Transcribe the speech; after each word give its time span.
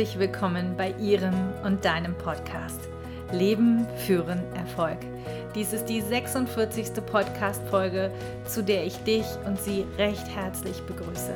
Herzlich 0.00 0.18
willkommen 0.18 0.78
bei 0.78 0.94
Ihrem 0.98 1.34
und 1.62 1.84
deinem 1.84 2.14
Podcast 2.14 2.88
Leben, 3.32 3.86
Führen, 4.06 4.42
Erfolg. 4.54 4.96
Dies 5.54 5.74
ist 5.74 5.90
die 5.90 6.00
46. 6.00 7.04
Podcast-Folge, 7.04 8.10
zu 8.46 8.62
der 8.62 8.86
ich 8.86 8.96
dich 9.04 9.26
und 9.44 9.60
Sie 9.60 9.84
recht 9.98 10.26
herzlich 10.34 10.80
begrüße. 10.84 11.34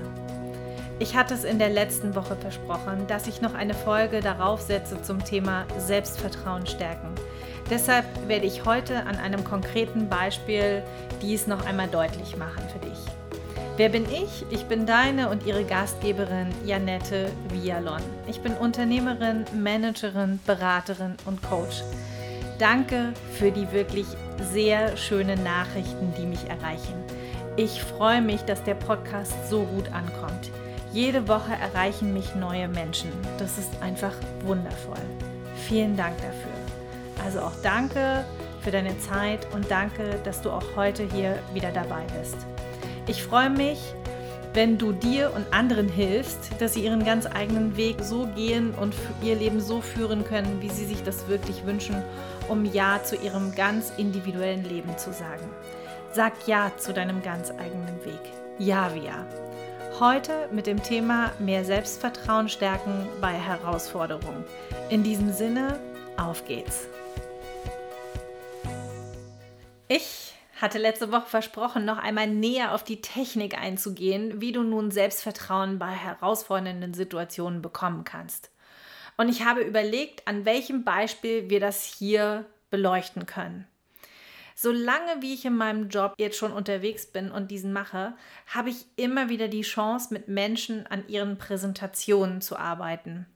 Ich 0.98 1.14
hatte 1.14 1.35
es 1.35 1.45
in 1.45 1.58
der 1.58 1.68
letzten 1.68 2.14
Woche 2.14 2.36
versprochen, 2.36 3.07
dass 3.07 3.27
ich 3.27 3.43
noch 3.43 3.53
eine 3.53 3.75
Folge 3.75 4.21
darauf 4.21 4.62
setze 4.62 5.03
zum 5.03 5.22
Thema 5.22 5.67
Selbstvertrauen 5.76 6.67
stärken. 6.67 7.11
Deshalb 7.68 8.07
werde 8.29 8.46
ich 8.46 8.64
heute 8.64 9.04
an 9.04 9.17
einem 9.17 9.44
konkreten 9.44 10.08
Beispiel 10.08 10.82
dies 11.21 11.46
noch 11.46 11.67
einmal 11.67 11.89
deutlich 11.89 12.39
machen 12.39 12.62
für. 12.72 12.83
Wer 13.77 13.89
bin 13.89 14.05
ich? 14.05 14.45
Ich 14.51 14.67
bin 14.67 14.87
deine 14.87 15.29
und 15.31 15.46
ihre 15.46 15.64
Gastgeberin 15.64 16.46
Janette 16.64 17.33
Vialon. 17.49 18.00
Ich 18.29 18.41
bin 18.41 18.55
Unternehmerin, 18.55 19.45
Managerin, 19.53 20.39
Beraterin 20.47 21.17
und 21.25 21.43
Coach. 21.43 21.83
Danke 22.61 23.13
für 23.33 23.50
die 23.50 23.73
wirklich 23.73 24.07
sehr 24.53 24.97
schönen 24.97 25.43
Nachrichten, 25.43 26.14
die 26.17 26.25
mich 26.25 26.49
erreichen. 26.49 26.95
Ich 27.57 27.83
freue 27.83 28.23
mich, 28.23 28.43
dass 28.43 28.63
der 28.63 28.77
Podcast 28.77 29.33
so 29.50 29.64
gut 29.64 29.91
ankommt. 29.93 30.53
Jede 30.93 31.27
Woche 31.27 31.55
erreichen 31.61 32.14
mich 32.14 32.33
neue 32.36 32.69
Menschen. 32.69 33.11
Das 33.39 33.59
ist 33.59 33.83
einfach 33.83 34.14
wundervoll. 34.45 35.03
Vielen 35.67 35.97
Dank 35.97 36.17
dafür. 36.19 37.25
Also 37.25 37.41
auch 37.41 37.56
danke 37.64 38.25
für 38.61 38.70
deine 38.70 38.97
Zeit 39.00 39.53
und 39.53 39.69
danke, 39.69 40.20
dass 40.22 40.42
du 40.42 40.50
auch 40.50 40.77
heute 40.77 41.03
hier 41.12 41.41
wieder 41.53 41.72
dabei 41.72 42.05
bist. 42.17 42.36
Ich 43.06 43.22
freue 43.22 43.50
mich, 43.50 43.78
wenn 44.55 44.78
du 44.78 44.92
dir 44.92 45.33
und 45.34 45.52
anderen 45.52 45.88
hilfst, 45.88 46.52
dass 46.58 46.74
sie 46.74 46.84
ihren 46.84 47.05
ganz 47.05 47.27
eigenen 47.27 47.77
Weg 47.77 47.97
so 48.00 48.27
gehen 48.34 48.72
und 48.72 48.94
ihr 49.22 49.34
Leben 49.34 49.60
so 49.60 49.80
führen 49.80 50.24
können, 50.24 50.62
wie 50.62 50.70
sie 50.70 50.86
sich 50.86 51.02
das 51.02 51.28
wirklich 51.28 51.66
wünschen, 51.66 52.02
um 52.48 52.64
Ja 52.64 53.02
zu 53.02 53.16
ihrem 53.16 53.55
ganz 53.55 53.92
individuellen 53.98 54.64
Leben 54.64 54.97
zu 54.97 55.12
sagen. 55.12 55.50
Sag 56.12 56.32
Ja 56.47 56.72
zu 56.77 56.94
deinem 56.94 57.20
ganz 57.22 57.50
eigenen 57.50 58.05
Weg. 58.05 58.20
Ja, 58.58 58.91
ja. 58.94 59.27
Heute 60.00 60.48
mit 60.50 60.66
dem 60.66 60.82
Thema 60.82 61.32
mehr 61.38 61.64
Selbstvertrauen 61.64 62.48
stärken 62.48 63.06
bei 63.20 63.32
Herausforderungen. 63.32 64.44
In 64.88 65.02
diesem 65.02 65.32
Sinne, 65.32 65.78
auf 66.16 66.44
geht's. 66.47 66.86
Ich 69.88 70.33
hatte 70.64 70.78
letzte 70.78 71.12
Woche 71.12 71.28
versprochen, 71.28 71.84
noch 71.84 71.98
einmal 71.98 72.26
näher 72.26 72.72
auf 72.72 72.82
die 72.82 73.02
Technik 73.02 73.56
einzugehen, 73.56 74.40
wie 74.40 74.50
du 74.50 74.62
nun 74.62 74.90
Selbstvertrauen 74.90 75.78
bei 75.78 75.90
herausfordernden 75.90 76.94
Situationen 76.94 77.60
bekommen 77.60 78.04
kannst. 78.04 78.50
Und 79.18 79.28
ich 79.28 79.44
habe 79.44 79.60
überlegt, 79.60 80.26
an 80.26 80.46
welchem 80.46 80.82
Beispiel 80.82 81.50
wir 81.50 81.60
das 81.60 81.84
hier 81.84 82.46
beleuchten 82.70 83.26
können. 83.26 83.66
Solange 84.54 85.20
wie 85.20 85.34
ich 85.34 85.44
in 85.44 85.54
meinem 85.54 85.90
Job 85.90 86.14
jetzt 86.16 86.38
schon 86.38 86.52
unterwegs 86.52 87.06
bin 87.06 87.30
und 87.30 87.50
diesen 87.50 87.72
mache, 87.72 88.14
habe 88.46 88.70
ich 88.70 88.86
immer 88.96 89.28
wieder 89.28 89.48
die 89.48 89.62
Chance, 89.62 90.14
mit 90.14 90.28
Menschen 90.28 90.86
an 90.86 91.06
ihren 91.08 91.36
Präsentationen 91.36 92.40
zu 92.40 92.56
arbeiten. 92.56 93.26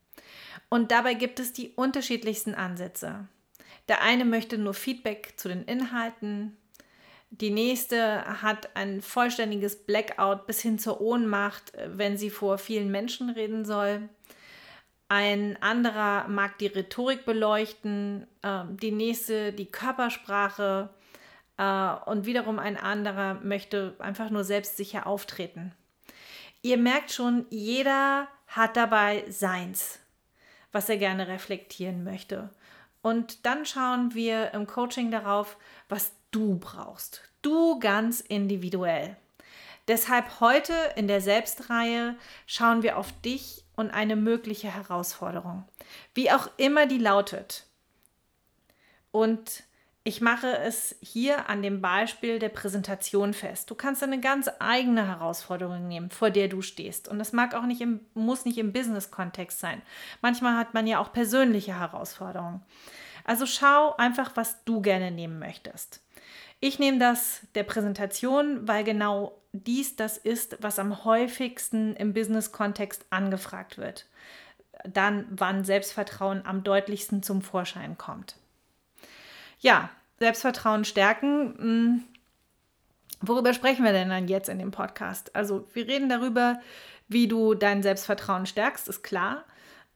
Und 0.70 0.92
dabei 0.92 1.12
gibt 1.12 1.40
es 1.40 1.52
die 1.52 1.70
unterschiedlichsten 1.70 2.54
Ansätze. 2.54 3.28
Der 3.88 4.00
eine 4.00 4.24
möchte 4.24 4.56
nur 4.56 4.74
Feedback 4.74 5.34
zu 5.36 5.48
den 5.48 5.64
Inhalten, 5.64 6.56
die 7.30 7.50
nächste 7.50 8.24
hat 8.42 8.74
ein 8.74 9.02
vollständiges 9.02 9.84
Blackout 9.84 10.46
bis 10.46 10.60
hin 10.60 10.78
zur 10.78 11.00
Ohnmacht, 11.00 11.74
äh, 11.74 11.88
wenn 11.92 12.16
sie 12.16 12.30
vor 12.30 12.58
vielen 12.58 12.90
Menschen 12.90 13.30
reden 13.30 13.64
soll. 13.64 14.08
Ein 15.08 15.56
anderer 15.62 16.28
mag 16.28 16.58
die 16.58 16.66
Rhetorik 16.66 17.24
beleuchten, 17.24 18.26
äh, 18.42 18.64
die 18.70 18.92
nächste 18.92 19.52
die 19.52 19.70
Körpersprache 19.70 20.90
äh, 21.58 21.90
und 22.06 22.26
wiederum 22.26 22.58
ein 22.58 22.76
anderer 22.76 23.34
möchte 23.34 23.94
einfach 23.98 24.30
nur 24.30 24.44
selbstsicher 24.44 25.06
auftreten. 25.06 25.72
Ihr 26.62 26.78
merkt 26.78 27.12
schon, 27.12 27.46
jeder 27.50 28.26
hat 28.46 28.76
dabei 28.76 29.24
seins, 29.28 30.00
was 30.72 30.88
er 30.88 30.96
gerne 30.96 31.28
reflektieren 31.28 32.04
möchte. 32.04 32.50
Und 33.00 33.46
dann 33.46 33.64
schauen 33.64 34.14
wir 34.14 34.52
im 34.52 34.66
Coaching 34.66 35.10
darauf, 35.10 35.56
was 35.88 36.12
du 36.30 36.58
brauchst. 36.58 37.22
Du 37.42 37.78
ganz 37.78 38.20
individuell. 38.20 39.16
Deshalb 39.86 40.40
heute 40.40 40.74
in 40.96 41.08
der 41.08 41.20
Selbstreihe 41.20 42.16
schauen 42.46 42.82
wir 42.82 42.98
auf 42.98 43.12
dich 43.22 43.64
und 43.74 43.90
eine 43.90 44.16
mögliche 44.16 44.72
Herausforderung, 44.72 45.64
wie 46.14 46.30
auch 46.30 46.50
immer 46.58 46.86
die 46.86 46.98
lautet. 46.98 47.64
Und 49.10 49.62
ich 50.04 50.20
mache 50.20 50.56
es 50.58 50.96
hier 51.00 51.48
an 51.48 51.62
dem 51.62 51.80
Beispiel 51.80 52.38
der 52.38 52.48
Präsentation 52.48 53.34
fest. 53.34 53.70
Du 53.70 53.74
kannst 53.74 54.02
eine 54.02 54.20
ganz 54.20 54.50
eigene 54.58 55.06
Herausforderung 55.06 55.86
nehmen, 55.86 56.10
vor 56.10 56.30
der 56.30 56.48
du 56.48 56.62
stehst. 56.62 57.08
Und 57.08 57.18
das 57.18 57.32
mag 57.32 57.54
auch 57.54 57.64
nicht 57.64 57.80
im, 57.80 58.00
muss 58.14 58.44
nicht 58.44 58.58
im 58.58 58.72
Business-Kontext 58.72 59.58
sein. 59.60 59.82
Manchmal 60.22 60.56
hat 60.56 60.72
man 60.72 60.86
ja 60.86 60.98
auch 60.98 61.12
persönliche 61.12 61.78
Herausforderungen. 61.78 62.62
Also 63.24 63.44
schau 63.44 63.94
einfach, 63.96 64.32
was 64.34 64.64
du 64.64 64.80
gerne 64.80 65.10
nehmen 65.10 65.38
möchtest. 65.38 66.00
Ich 66.60 66.78
nehme 66.78 66.98
das 66.98 67.42
der 67.54 67.62
Präsentation, 67.62 68.66
weil 68.66 68.84
genau 68.84 69.40
dies 69.52 69.96
das 69.96 70.18
ist, 70.18 70.56
was 70.60 70.78
am 70.78 71.04
häufigsten 71.04 71.94
im 71.94 72.12
Business-Kontext 72.12 73.06
angefragt 73.10 73.78
wird. 73.78 74.06
Dann, 74.84 75.26
wann 75.30 75.64
Selbstvertrauen 75.64 76.44
am 76.44 76.64
deutlichsten 76.64 77.22
zum 77.22 77.42
Vorschein 77.42 77.96
kommt. 77.96 78.36
Ja, 79.60 79.90
Selbstvertrauen 80.18 80.84
stärken. 80.84 81.54
Hm, 81.58 82.04
worüber 83.20 83.54
sprechen 83.54 83.84
wir 83.84 83.92
denn 83.92 84.08
dann 84.08 84.28
jetzt 84.28 84.48
in 84.48 84.58
dem 84.58 84.70
Podcast? 84.70 85.34
Also, 85.34 85.66
wir 85.72 85.86
reden 85.86 86.08
darüber, 86.08 86.60
wie 87.08 87.28
du 87.28 87.54
dein 87.54 87.82
Selbstvertrauen 87.82 88.46
stärkst, 88.46 88.88
ist 88.88 89.02
klar 89.02 89.44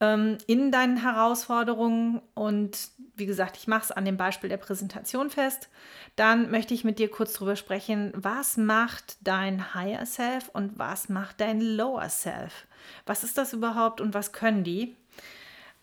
ähm, 0.02 0.36
in 0.46 0.70
deinen 0.72 0.98
Herausforderungen. 0.98 2.20
Und 2.34 2.90
wie 3.14 3.24
gesagt, 3.24 3.56
ich 3.56 3.68
mache 3.68 3.84
es 3.84 3.92
an 3.92 4.04
dem 4.04 4.18
Beispiel 4.18 4.50
der 4.50 4.58
Präsentation 4.58 5.30
fest. 5.30 5.70
Dann 6.16 6.50
möchte 6.50 6.74
ich 6.74 6.84
mit 6.84 6.98
dir 6.98 7.08
kurz 7.08 7.32
darüber 7.34 7.54
sprechen, 7.56 8.12
was 8.14 8.58
macht 8.58 9.16
dein 9.20 9.74
Higher 9.74 10.04
Self 10.04 10.50
und 10.52 10.78
was 10.78 11.08
macht 11.08 11.40
dein 11.40 11.60
Lower 11.60 12.10
Self? 12.10 12.66
Was 13.06 13.22
ist 13.22 13.38
das 13.38 13.52
überhaupt 13.54 14.00
und 14.00 14.12
was 14.12 14.32
können 14.32 14.64
die? 14.64 14.96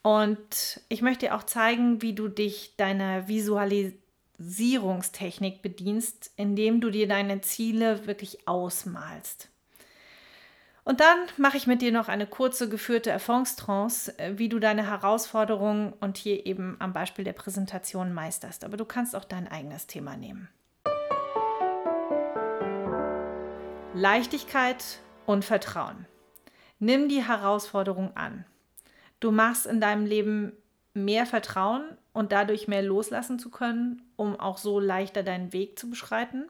Und 0.01 0.81
ich 0.89 1.01
möchte 1.01 1.27
dir 1.27 1.35
auch 1.35 1.43
zeigen, 1.43 2.01
wie 2.01 2.11
du 2.13 2.27
dich 2.27 2.75
deiner 2.75 3.29
Visualisierungstechnik 3.29 5.61
bedienst, 5.61 6.33
indem 6.35 6.81
du 6.81 6.89
dir 6.89 7.07
deine 7.07 7.39
Ziele 7.41 8.05
wirklich 8.05 8.45
ausmalst. 8.47 9.47
Und 10.89 11.01
dann 11.01 11.19
mache 11.37 11.55
ich 11.55 11.67
mit 11.67 11.83
dir 11.83 11.91
noch 11.91 12.07
eine 12.07 12.25
kurze 12.25 12.67
geführte 12.67 13.11
Erfolgstrance, 13.11 14.17
äh, 14.17 14.39
wie 14.39 14.49
du 14.49 14.57
deine 14.57 14.87
Herausforderungen 14.87 15.93
und 15.99 16.17
hier 16.17 16.47
eben 16.47 16.77
am 16.79 16.93
Beispiel 16.93 17.23
der 17.23 17.33
Präsentation 17.33 18.11
meisterst. 18.11 18.63
Aber 18.63 18.75
du 18.75 18.85
kannst 18.85 19.15
auch 19.15 19.23
dein 19.23 19.47
eigenes 19.47 19.85
Thema 19.85 20.17
nehmen. 20.17 20.49
Leichtigkeit 23.93 24.83
und 25.27 25.45
Vertrauen. 25.45 26.07
Nimm 26.79 27.07
die 27.07 27.23
Herausforderung 27.23 28.17
an. 28.17 28.45
Du 29.19 29.29
machst 29.29 29.67
in 29.67 29.79
deinem 29.79 30.07
Leben 30.07 30.53
mehr 30.95 31.27
Vertrauen 31.27 31.83
und 32.13 32.31
dadurch 32.31 32.67
mehr 32.67 32.81
loslassen 32.81 33.37
zu 33.37 33.51
können, 33.51 34.01
um 34.15 34.39
auch 34.39 34.57
so 34.57 34.79
leichter 34.79 35.21
deinen 35.21 35.53
Weg 35.53 35.77
zu 35.77 35.87
beschreiten. 35.87 36.49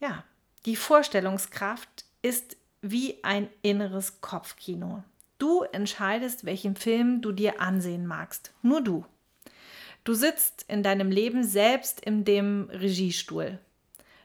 Ja, 0.00 0.24
die 0.64 0.76
Vorstellungskraft 0.76 2.06
ist 2.22 2.56
wie 2.82 3.22
ein 3.24 3.48
inneres 3.62 4.20
Kopfkino. 4.20 5.02
Du 5.38 5.62
entscheidest, 5.62 6.44
welchen 6.44 6.76
Film 6.76 7.22
du 7.22 7.32
dir 7.32 7.60
ansehen 7.60 8.06
magst. 8.06 8.52
Nur 8.62 8.80
du. 8.80 9.04
Du 10.04 10.14
sitzt 10.14 10.64
in 10.68 10.82
deinem 10.82 11.10
Leben 11.10 11.44
selbst 11.44 12.00
in 12.00 12.24
dem 12.24 12.70
Regiestuhl. 12.72 13.58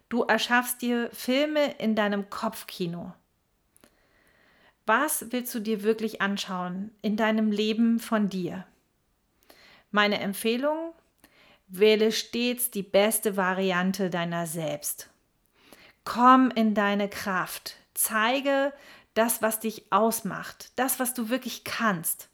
Du 0.10 0.24
erschaffst 0.24 0.82
dir 0.82 1.10
Filme 1.12 1.74
in 1.80 1.96
deinem 1.96 2.30
Kopfkino. 2.30 3.14
Was 4.86 5.28
willst 5.32 5.54
du 5.56 5.60
dir 5.60 5.84
wirklich 5.84 6.22
anschauen 6.22 6.92
in 7.02 7.16
deinem 7.16 7.52
Leben 7.52 8.00
von 8.00 8.30
dir? 8.30 8.66
Meine 9.92 10.20
Empfehlung, 10.20 10.94
wähle 11.68 12.12
stets 12.12 12.72
die 12.72 12.84
beste 12.84 13.38
Variante 13.38 14.10
deiner 14.10 14.46
selbst. 14.46 15.10
Komm 16.04 16.52
in 16.52 16.74
deine 16.74 17.10
Kraft, 17.10 17.78
Zeige 17.94 18.74
das, 19.14 19.42
was 19.42 19.60
dich 19.60 19.92
ausmacht, 19.92 20.72
das, 20.76 21.00
was 21.00 21.14
du 21.14 21.30
wirklich 21.30 21.64
kannst. 21.64 22.30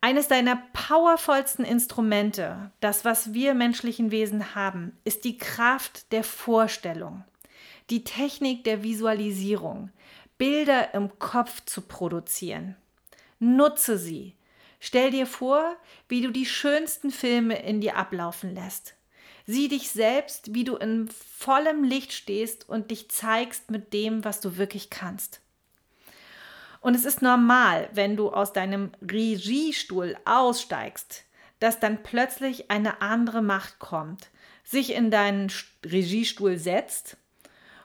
Eines 0.00 0.26
deiner 0.26 0.56
powervollsten 0.72 1.64
Instrumente, 1.64 2.72
das, 2.80 3.04
was 3.04 3.34
wir 3.34 3.54
menschlichen 3.54 4.10
Wesen 4.10 4.56
haben, 4.56 4.98
ist 5.04 5.24
die 5.24 5.38
Kraft 5.38 6.10
der 6.10 6.24
Vorstellung, 6.24 7.24
die 7.88 8.02
Technik 8.02 8.64
der 8.64 8.82
Visualisierung, 8.82 9.90
Bilder 10.38 10.92
im 10.94 11.18
Kopf 11.20 11.64
zu 11.66 11.82
produzieren. 11.82 12.74
Nutze 13.38 13.96
sie. 13.96 14.34
Stell 14.80 15.12
dir 15.12 15.26
vor, 15.26 15.76
wie 16.08 16.20
du 16.20 16.32
die 16.32 16.46
schönsten 16.46 17.12
Filme 17.12 17.62
in 17.62 17.80
dir 17.80 17.96
ablaufen 17.96 18.52
lässt. 18.52 18.96
Sieh 19.52 19.68
dich 19.68 19.90
selbst, 19.90 20.54
wie 20.54 20.64
du 20.64 20.76
in 20.76 21.10
vollem 21.10 21.84
Licht 21.84 22.14
stehst 22.14 22.66
und 22.70 22.90
dich 22.90 23.10
zeigst 23.10 23.70
mit 23.70 23.92
dem, 23.92 24.24
was 24.24 24.40
du 24.40 24.56
wirklich 24.56 24.88
kannst. 24.88 25.42
Und 26.80 26.94
es 26.94 27.04
ist 27.04 27.20
normal, 27.20 27.90
wenn 27.92 28.16
du 28.16 28.30
aus 28.30 28.54
deinem 28.54 28.92
Regiestuhl 29.02 30.16
aussteigst, 30.24 31.24
dass 31.60 31.78
dann 31.78 32.02
plötzlich 32.02 32.70
eine 32.70 33.02
andere 33.02 33.42
Macht 33.42 33.78
kommt, 33.78 34.30
sich 34.64 34.94
in 34.94 35.10
deinen 35.10 35.52
Regiestuhl 35.84 36.56
setzt 36.56 37.18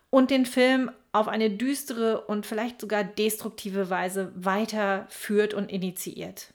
und 0.10 0.32
den 0.32 0.46
Film 0.46 0.90
auf 1.12 1.28
eine 1.28 1.50
düstere 1.50 2.22
und 2.22 2.46
vielleicht 2.46 2.80
sogar 2.80 3.04
destruktive 3.04 3.90
Weise 3.90 4.32
weiterführt 4.36 5.54
und 5.54 5.70
initiiert. 5.70 6.54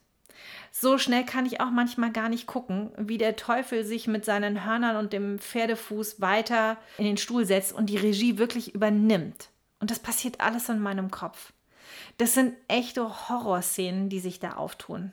So 0.74 0.96
schnell 0.96 1.24
kann 1.24 1.44
ich 1.44 1.60
auch 1.60 1.70
manchmal 1.70 2.10
gar 2.12 2.30
nicht 2.30 2.46
gucken, 2.46 2.90
wie 2.96 3.19
der 3.19 3.36
Teufel 3.36 3.84
sich 3.84 4.06
mit 4.06 4.24
seinen 4.24 4.64
Hörnern 4.64 4.96
und 4.96 5.12
dem 5.12 5.38
Pferdefuß 5.38 6.22
weiter 6.22 6.78
in 6.96 7.04
den 7.04 7.19
Stuhl 7.19 7.44
setzt 7.44 7.74
und 7.74 7.86
die 7.86 7.98
Regie 7.98 8.38
wirklich 8.38 8.74
übernimmt. 8.74 9.50
Und 9.80 9.90
das 9.90 9.98
passiert 9.98 10.40
alles 10.40 10.70
in 10.70 10.80
meinem 10.80 11.10
Kopf. 11.10 11.52
Das 12.16 12.32
sind 12.32 12.54
echte 12.69 13.28
Horrorszenen, 13.28 14.08
die 14.08 14.20
sich 14.20 14.40
da 14.40 14.54
auftun. 14.54 15.12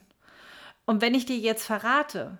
Und 0.86 1.02
wenn 1.02 1.14
ich 1.14 1.26
dir 1.26 1.36
jetzt 1.36 1.64
verrate, 1.64 2.38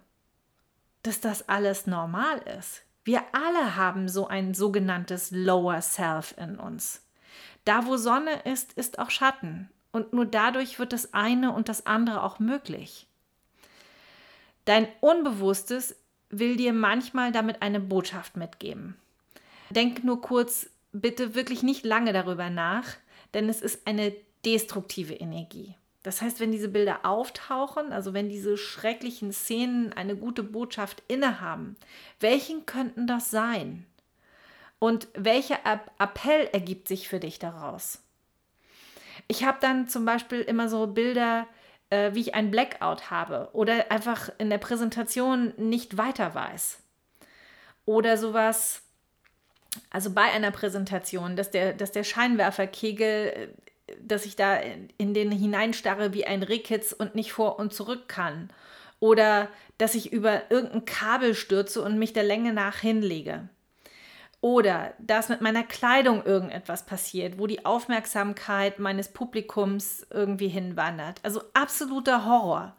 dass 1.02 1.20
das 1.20 1.46
alles 1.46 1.86
normal 1.86 2.38
ist, 2.58 2.82
wir 3.04 3.22
alle 3.32 3.76
haben 3.76 4.08
so 4.08 4.28
ein 4.28 4.54
sogenanntes 4.54 5.30
Lower 5.30 5.82
Self 5.82 6.34
in 6.38 6.58
uns. 6.58 7.06
Da, 7.66 7.84
wo 7.86 7.98
Sonne 7.98 8.42
ist, 8.44 8.72
ist 8.72 8.98
auch 8.98 9.10
Schatten. 9.10 9.68
Und 9.92 10.14
nur 10.14 10.24
dadurch 10.24 10.78
wird 10.78 10.94
das 10.94 11.12
eine 11.12 11.52
und 11.52 11.68
das 11.68 11.84
andere 11.84 12.22
auch 12.22 12.38
möglich. 12.38 13.06
Dein 14.64 14.88
Unbewusstes 15.00 15.96
will 16.30 16.56
dir 16.56 16.72
manchmal 16.72 17.32
damit 17.32 17.62
eine 17.62 17.80
Botschaft 17.80 18.36
mitgeben. 18.36 18.96
Denk 19.70 20.04
nur 20.04 20.20
kurz, 20.20 20.70
bitte 20.92 21.34
wirklich 21.34 21.62
nicht 21.62 21.84
lange 21.84 22.12
darüber 22.12 22.50
nach, 22.50 22.86
denn 23.34 23.48
es 23.48 23.62
ist 23.62 23.86
eine 23.86 24.14
destruktive 24.44 25.14
Energie. 25.14 25.74
Das 26.02 26.22
heißt, 26.22 26.40
wenn 26.40 26.50
diese 26.50 26.68
Bilder 26.68 27.04
auftauchen, 27.04 27.92
also 27.92 28.14
wenn 28.14 28.30
diese 28.30 28.56
schrecklichen 28.56 29.32
Szenen 29.32 29.92
eine 29.92 30.16
gute 30.16 30.42
Botschaft 30.42 31.02
innehaben, 31.08 31.76
welchen 32.20 32.64
könnten 32.64 33.06
das 33.06 33.30
sein? 33.30 33.86
Und 34.78 35.08
welcher 35.14 35.58
Appell 35.98 36.48
ergibt 36.52 36.88
sich 36.88 37.06
für 37.08 37.20
dich 37.20 37.38
daraus? 37.38 38.02
Ich 39.28 39.44
habe 39.44 39.58
dann 39.60 39.88
zum 39.88 40.06
Beispiel 40.06 40.40
immer 40.40 40.70
so 40.70 40.86
Bilder, 40.86 41.46
äh, 41.90 42.14
wie 42.14 42.20
ich 42.20 42.34
ein 42.34 42.50
Blackout 42.50 43.10
habe 43.10 43.50
oder 43.52 43.90
einfach 43.90 44.30
in 44.38 44.50
der 44.50 44.58
Präsentation 44.58 45.52
nicht 45.56 45.96
weiter 45.98 46.34
weiß. 46.34 46.78
Oder 47.84 48.16
sowas, 48.16 48.82
also 49.90 50.12
bei 50.12 50.24
einer 50.24 50.50
Präsentation, 50.50 51.36
dass 51.36 51.50
der, 51.50 51.72
dass 51.72 51.92
der 51.92 52.04
Scheinwerferkegel 52.04 53.54
dass 54.00 54.26
ich 54.26 54.36
da 54.36 54.56
in 54.56 55.14
den 55.14 55.30
hineinstarre 55.30 56.12
wie 56.12 56.26
ein 56.26 56.42
Rehkitz 56.42 56.92
und 56.92 57.14
nicht 57.14 57.32
vor 57.32 57.58
und 57.58 57.72
zurück 57.72 58.08
kann. 58.08 58.50
Oder 58.98 59.48
dass 59.78 59.94
ich 59.94 60.12
über 60.12 60.50
irgendein 60.50 60.84
Kabel 60.84 61.34
stürze 61.34 61.82
und 61.82 61.98
mich 61.98 62.12
der 62.12 62.22
Länge 62.22 62.52
nach 62.52 62.78
hinlege. 62.78 63.48
Oder 64.40 64.94
dass 64.98 65.28
mit 65.28 65.42
meiner 65.42 65.62
Kleidung 65.62 66.24
irgendetwas 66.24 66.86
passiert, 66.86 67.38
wo 67.38 67.46
die 67.46 67.66
Aufmerksamkeit 67.66 68.78
meines 68.78 69.12
Publikums 69.12 70.06
irgendwie 70.10 70.48
hinwandert. 70.48 71.20
Also 71.22 71.42
absoluter 71.52 72.24
Horror. 72.24 72.74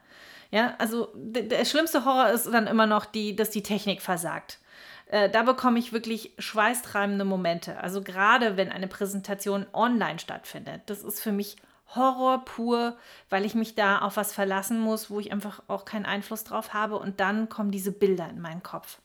Ja, 0.49 0.73
also 0.79 1.09
der 1.15 1.63
schlimmste 1.65 2.03
Horror 2.03 2.29
ist 2.29 2.45
dann 2.51 2.67
immer 2.67 2.87
noch 2.87 3.05
die, 3.05 3.35
dass 3.35 3.51
die 3.51 3.63
Technik 3.63 4.01
versagt. 4.01 4.59
Äh, 5.05 5.29
da 5.29 5.43
bekomme 5.43 5.77
ich 5.77 5.93
wirklich 5.93 6.33
schweißtreibende 6.39 7.25
Momente. 7.25 7.77
Also 7.79 8.01
gerade 8.01 8.57
wenn 8.57 8.71
eine 8.71 8.87
Präsentation 8.87 9.65
online 9.71 10.19
stattfindet. 10.19 10.81
Das 10.87 11.03
ist 11.03 11.21
für 11.21 11.31
mich 11.31 11.57
Horror 11.95 12.43
pur, 12.45 12.97
weil 13.29 13.45
ich 13.45 13.53
mich 13.53 13.75
da 13.75 13.99
auf 13.99 14.17
was 14.17 14.33
verlassen 14.33 14.79
muss, 14.79 15.09
wo 15.09 15.19
ich 15.19 15.31
einfach 15.31 15.61
auch 15.67 15.85
keinen 15.85 16.05
Einfluss 16.05 16.43
drauf 16.43 16.73
habe. 16.73 16.97
Und 16.97 17.19
dann 17.19 17.49
kommen 17.49 17.71
diese 17.71 17.91
Bilder 17.91 18.29
in 18.29 18.41
meinen 18.41 18.63
Kopf. 18.63 18.99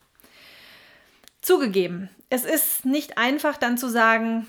Zugegeben, 1.46 2.10
es 2.28 2.44
ist 2.44 2.84
nicht 2.84 3.19
einfach 3.19 3.56
dann 3.56 3.78
zu 3.78 3.88
sagen, 3.88 4.48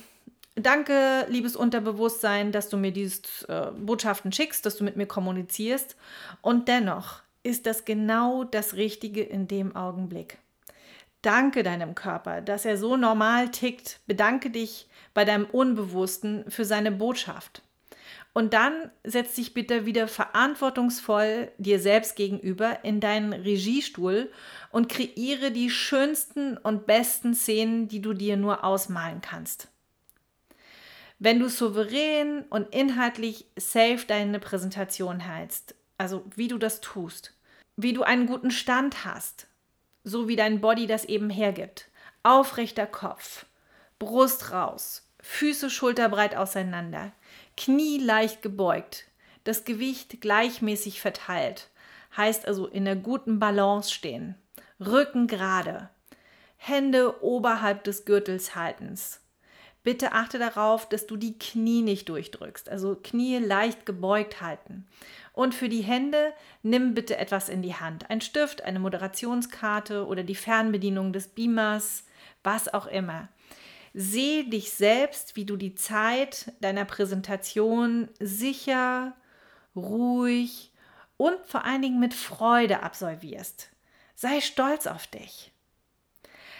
danke, 0.56 1.28
liebes 1.30 1.56
Unterbewusstsein, 1.56 2.52
dass 2.52 2.70
du 2.70 2.78
mir 2.78 2.92
diese 2.92 3.22
äh, 3.48 3.68
Botschaften 3.80 4.32
schickst, 4.32 4.66
dass 4.66 4.78
du 4.78 4.84
mit 4.84 4.96
mir 4.96 5.06
kommunizierst. 5.06 5.96
Und 6.42 6.68
dennoch 6.68 7.22
ist 7.44 7.68
das 7.68 7.86
genau 7.86 8.46
das 8.46 8.74
Richtige 8.74 9.22
in 9.22 9.48
dem 9.48 9.76
Augenblick. 9.76 10.40
Danke 11.22 11.62
deinem 11.62 11.94
Körper, 11.94 12.42
dass 12.42 12.66
er 12.66 12.78
so 12.78 12.98
normal 12.98 13.50
tickt. 13.50 14.00
Bedanke 14.08 14.50
dich 14.50 14.88
bei 15.14 15.24
deinem 15.24 15.46
Unbewussten 15.46 16.50
für 16.50 16.66
seine 16.66 16.92
Botschaft. 16.92 17.62
Und 18.38 18.54
dann 18.54 18.92
setz 19.04 19.34
dich 19.34 19.56
bitte 19.56 19.88
wieder 19.88 20.08
verantwortungsvoll 20.08 21.52
dir 21.58 21.80
selbst 21.80 22.16
gegenüber 22.16 22.86
in 22.86 23.00
deinen 23.00 23.34
Regiestuhl 23.34 24.32
und 24.70 24.90
kreiere 24.90 25.50
die 25.50 25.72
schönsten 25.72 26.56
und 26.56 26.86
besten 26.86 27.34
Szenen, 27.34 27.88
die 27.88 28.00
du 28.00 28.14
dir 28.14 28.38
nur 28.38 28.64
ausmalen 28.64 29.22
kannst. 29.22 29.70
Wenn 31.18 31.40
du 31.40 31.50
souverän 31.50 32.44
und 32.52 32.76
inhaltlich 32.76 33.48
safe 33.56 34.06
deine 34.08 34.40
Präsentation 34.40 35.20
hältst, 35.20 35.74
also 35.98 36.24
wie 36.36 36.48
du 36.48 36.60
das 36.60 36.80
tust, 36.80 37.34
wie 37.76 37.94
du 37.94 38.04
einen 38.04 38.28
guten 38.28 38.52
Stand 38.52 39.04
hast, 39.04 39.48
so 40.04 40.28
wie 40.28 40.36
dein 40.36 40.62
Body 40.62 40.86
das 40.86 41.06
eben 41.06 41.32
hergibt. 41.32 41.90
Aufrechter 42.22 42.86
Kopf, 42.86 43.48
Brust 43.98 44.52
raus, 44.52 45.10
Füße 45.22 45.72
schulterbreit 45.72 46.36
auseinander, 46.36 47.14
Knie 47.58 47.98
leicht 47.98 48.42
gebeugt, 48.42 49.06
das 49.44 49.66
Gewicht 49.66 50.22
gleichmäßig 50.22 51.02
verteilt, 51.02 51.70
heißt 52.16 52.48
also 52.48 52.68
in 52.68 52.86
der 52.86 52.96
guten 52.96 53.40
Balance 53.40 53.92
stehen, 53.92 54.36
Rücken 54.80 55.28
gerade, 55.28 55.90
Hände 56.56 57.24
oberhalb 57.24 57.84
des 57.84 58.06
Gürtels 58.06 58.56
haltens. 58.56 59.22
Bitte 59.84 60.12
achte 60.12 60.38
darauf, 60.38 60.90
dass 60.90 61.08
du 61.08 61.16
die 61.16 61.40
Knie 61.40 61.82
nicht 61.82 62.10
durchdrückst, 62.10 62.70
also 62.70 62.96
Knie 62.96 63.38
leicht 63.38 63.86
gebeugt 63.86 64.42
halten. 64.42 64.86
Und 65.34 65.56
für 65.56 65.70
die 65.70 65.82
Hände 65.82 66.34
nimm 66.62 66.94
bitte 66.94 67.18
etwas 67.18 67.48
in 67.48 67.62
die 67.62 67.76
Hand. 67.76 68.10
Ein 68.10 68.22
Stift, 68.22 68.64
eine 68.64 68.80
Moderationskarte 68.80 70.06
oder 70.06 70.24
die 70.24 70.36
Fernbedienung 70.36 71.14
des 71.14 71.30
Beamers, 71.30 72.04
was 72.44 72.74
auch 72.74 72.88
immer. 72.88 73.30
Sehe 74.00 74.44
dich 74.44 74.74
selbst, 74.74 75.36
wie 75.36 75.46
du 75.46 75.56
die 75.56 75.74
Zeit 75.74 76.54
deiner 76.62 76.86
Präsentation 76.86 78.10
sicher, 78.20 79.16
ruhig 79.76 80.72
und 81.18 81.44
vor 81.48 81.66
allen 81.66 81.82
Dingen 81.82 82.00
mit 82.00 82.14
Freude 82.14 82.84
absolvierst. 82.84 83.72
Sei 84.14 84.40
stolz 84.40 84.86
auf 84.86 85.08
dich. 85.08 85.52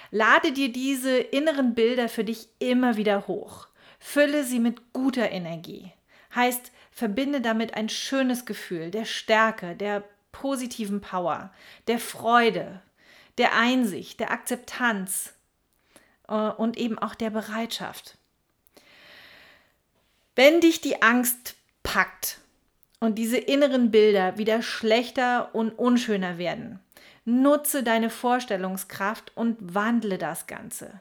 Lade 0.10 0.52
dir 0.52 0.72
diese 0.72 1.16
inneren 1.16 1.76
Bilder 1.76 2.10
für 2.10 2.24
dich 2.24 2.50
immer 2.58 2.98
wieder 2.98 3.28
hoch. 3.28 3.68
Fülle 4.00 4.44
sie 4.44 4.60
mit 4.60 4.92
guter 4.92 5.30
Energie. 5.30 5.94
Heißt, 6.34 6.72
verbinde 6.90 7.40
damit 7.40 7.76
ein 7.76 7.90
schönes 7.90 8.48
Gefühl 8.48 8.90
der 8.90 9.06
Stärke, 9.06 9.76
der 9.76 10.04
positiven 10.32 11.02
Power, 11.02 11.54
der 11.86 12.00
Freude, 12.00 12.82
der 13.38 13.56
Einsicht, 13.56 14.20
der 14.20 14.32
Akzeptanz 14.32 15.37
und 16.28 16.78
eben 16.78 17.00
auch 17.00 17.16
der 17.16 17.30
Bereitschaft. 17.30 18.18
Wenn 20.36 20.62
dich 20.62 20.82
die 20.82 21.02
Angst 21.02 21.56
packt 21.84 22.40
und 23.00 23.16
diese 23.16 23.38
inneren 23.38 23.92
Bilder 23.92 24.38
wieder 24.38 24.62
schlechter 24.62 25.56
und 25.56 25.72
unschöner 25.72 26.38
werden, 26.38 26.80
nutze 27.26 27.84
deine 27.84 28.10
Vorstellungskraft 28.10 29.32
und 29.36 29.58
wandle 29.74 30.18
das 30.18 30.48
Ganze. 30.48 31.00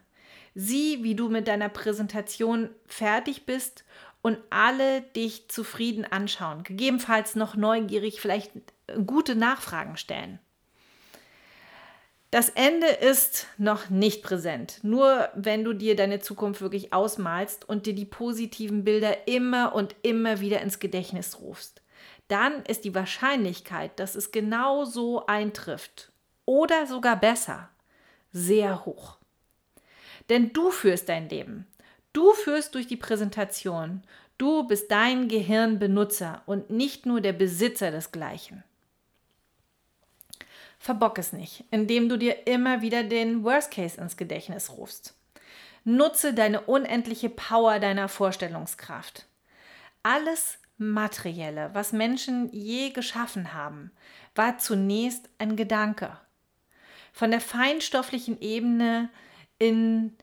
Sieh, 0.54 1.02
wie 1.02 1.14
du 1.14 1.28
mit 1.28 1.48
deiner 1.48 1.68
Präsentation 1.68 2.70
fertig 2.86 3.44
bist 3.44 3.84
und 4.22 4.38
alle 4.50 5.02
dich 5.02 5.48
zufrieden 5.48 6.04
anschauen, 6.04 6.64
gegebenenfalls 6.64 7.36
noch 7.36 7.56
neugierig 7.56 8.20
vielleicht 8.20 8.52
gute 9.06 9.36
Nachfragen 9.36 9.96
stellen. 9.96 10.38
Das 12.36 12.50
Ende 12.50 12.88
ist 12.88 13.46
noch 13.56 13.88
nicht 13.88 14.22
präsent. 14.22 14.80
Nur 14.82 15.30
wenn 15.34 15.64
du 15.64 15.72
dir 15.72 15.96
deine 15.96 16.20
Zukunft 16.20 16.60
wirklich 16.60 16.92
ausmalst 16.92 17.66
und 17.66 17.86
dir 17.86 17.94
die 17.94 18.04
positiven 18.04 18.84
Bilder 18.84 19.26
immer 19.26 19.74
und 19.74 19.96
immer 20.02 20.38
wieder 20.40 20.60
ins 20.60 20.78
Gedächtnis 20.78 21.40
rufst, 21.40 21.80
dann 22.28 22.62
ist 22.66 22.84
die 22.84 22.94
Wahrscheinlichkeit, 22.94 23.98
dass 23.98 24.16
es 24.16 24.32
genau 24.32 24.84
so 24.84 25.24
eintrifft 25.24 26.12
oder 26.44 26.86
sogar 26.86 27.16
besser, 27.18 27.70
sehr 28.32 28.84
hoch. 28.84 29.16
Denn 30.28 30.52
du 30.52 30.70
führst 30.70 31.08
dein 31.08 31.30
Leben. 31.30 31.66
Du 32.12 32.34
führst 32.34 32.74
durch 32.74 32.86
die 32.86 32.98
Präsentation. 32.98 34.02
Du 34.36 34.66
bist 34.66 34.90
dein 34.90 35.28
Gehirnbenutzer 35.28 36.42
und 36.44 36.68
nicht 36.68 37.06
nur 37.06 37.22
der 37.22 37.32
Besitzer 37.32 37.90
des 37.90 38.12
Gleichen. 38.12 38.62
Verbock 40.86 41.18
es 41.18 41.32
nicht, 41.32 41.64
indem 41.72 42.08
du 42.08 42.16
dir 42.16 42.46
immer 42.46 42.80
wieder 42.80 43.02
den 43.02 43.42
Worst 43.42 43.72
Case 43.72 44.00
ins 44.00 44.16
Gedächtnis 44.16 44.70
rufst. 44.70 45.16
Nutze 45.82 46.32
deine 46.32 46.60
unendliche 46.60 47.28
Power 47.28 47.80
deiner 47.80 48.08
Vorstellungskraft. 48.08 49.26
Alles 50.04 50.58
Materielle, 50.78 51.70
was 51.72 51.92
Menschen 51.92 52.52
je 52.52 52.90
geschaffen 52.90 53.52
haben, 53.52 53.90
war 54.36 54.58
zunächst 54.58 55.28
ein 55.38 55.56
Gedanke. 55.56 56.16
Von 57.12 57.32
der 57.32 57.40
feinstofflichen 57.40 58.40
Ebene 58.40 59.10
in 59.58 60.16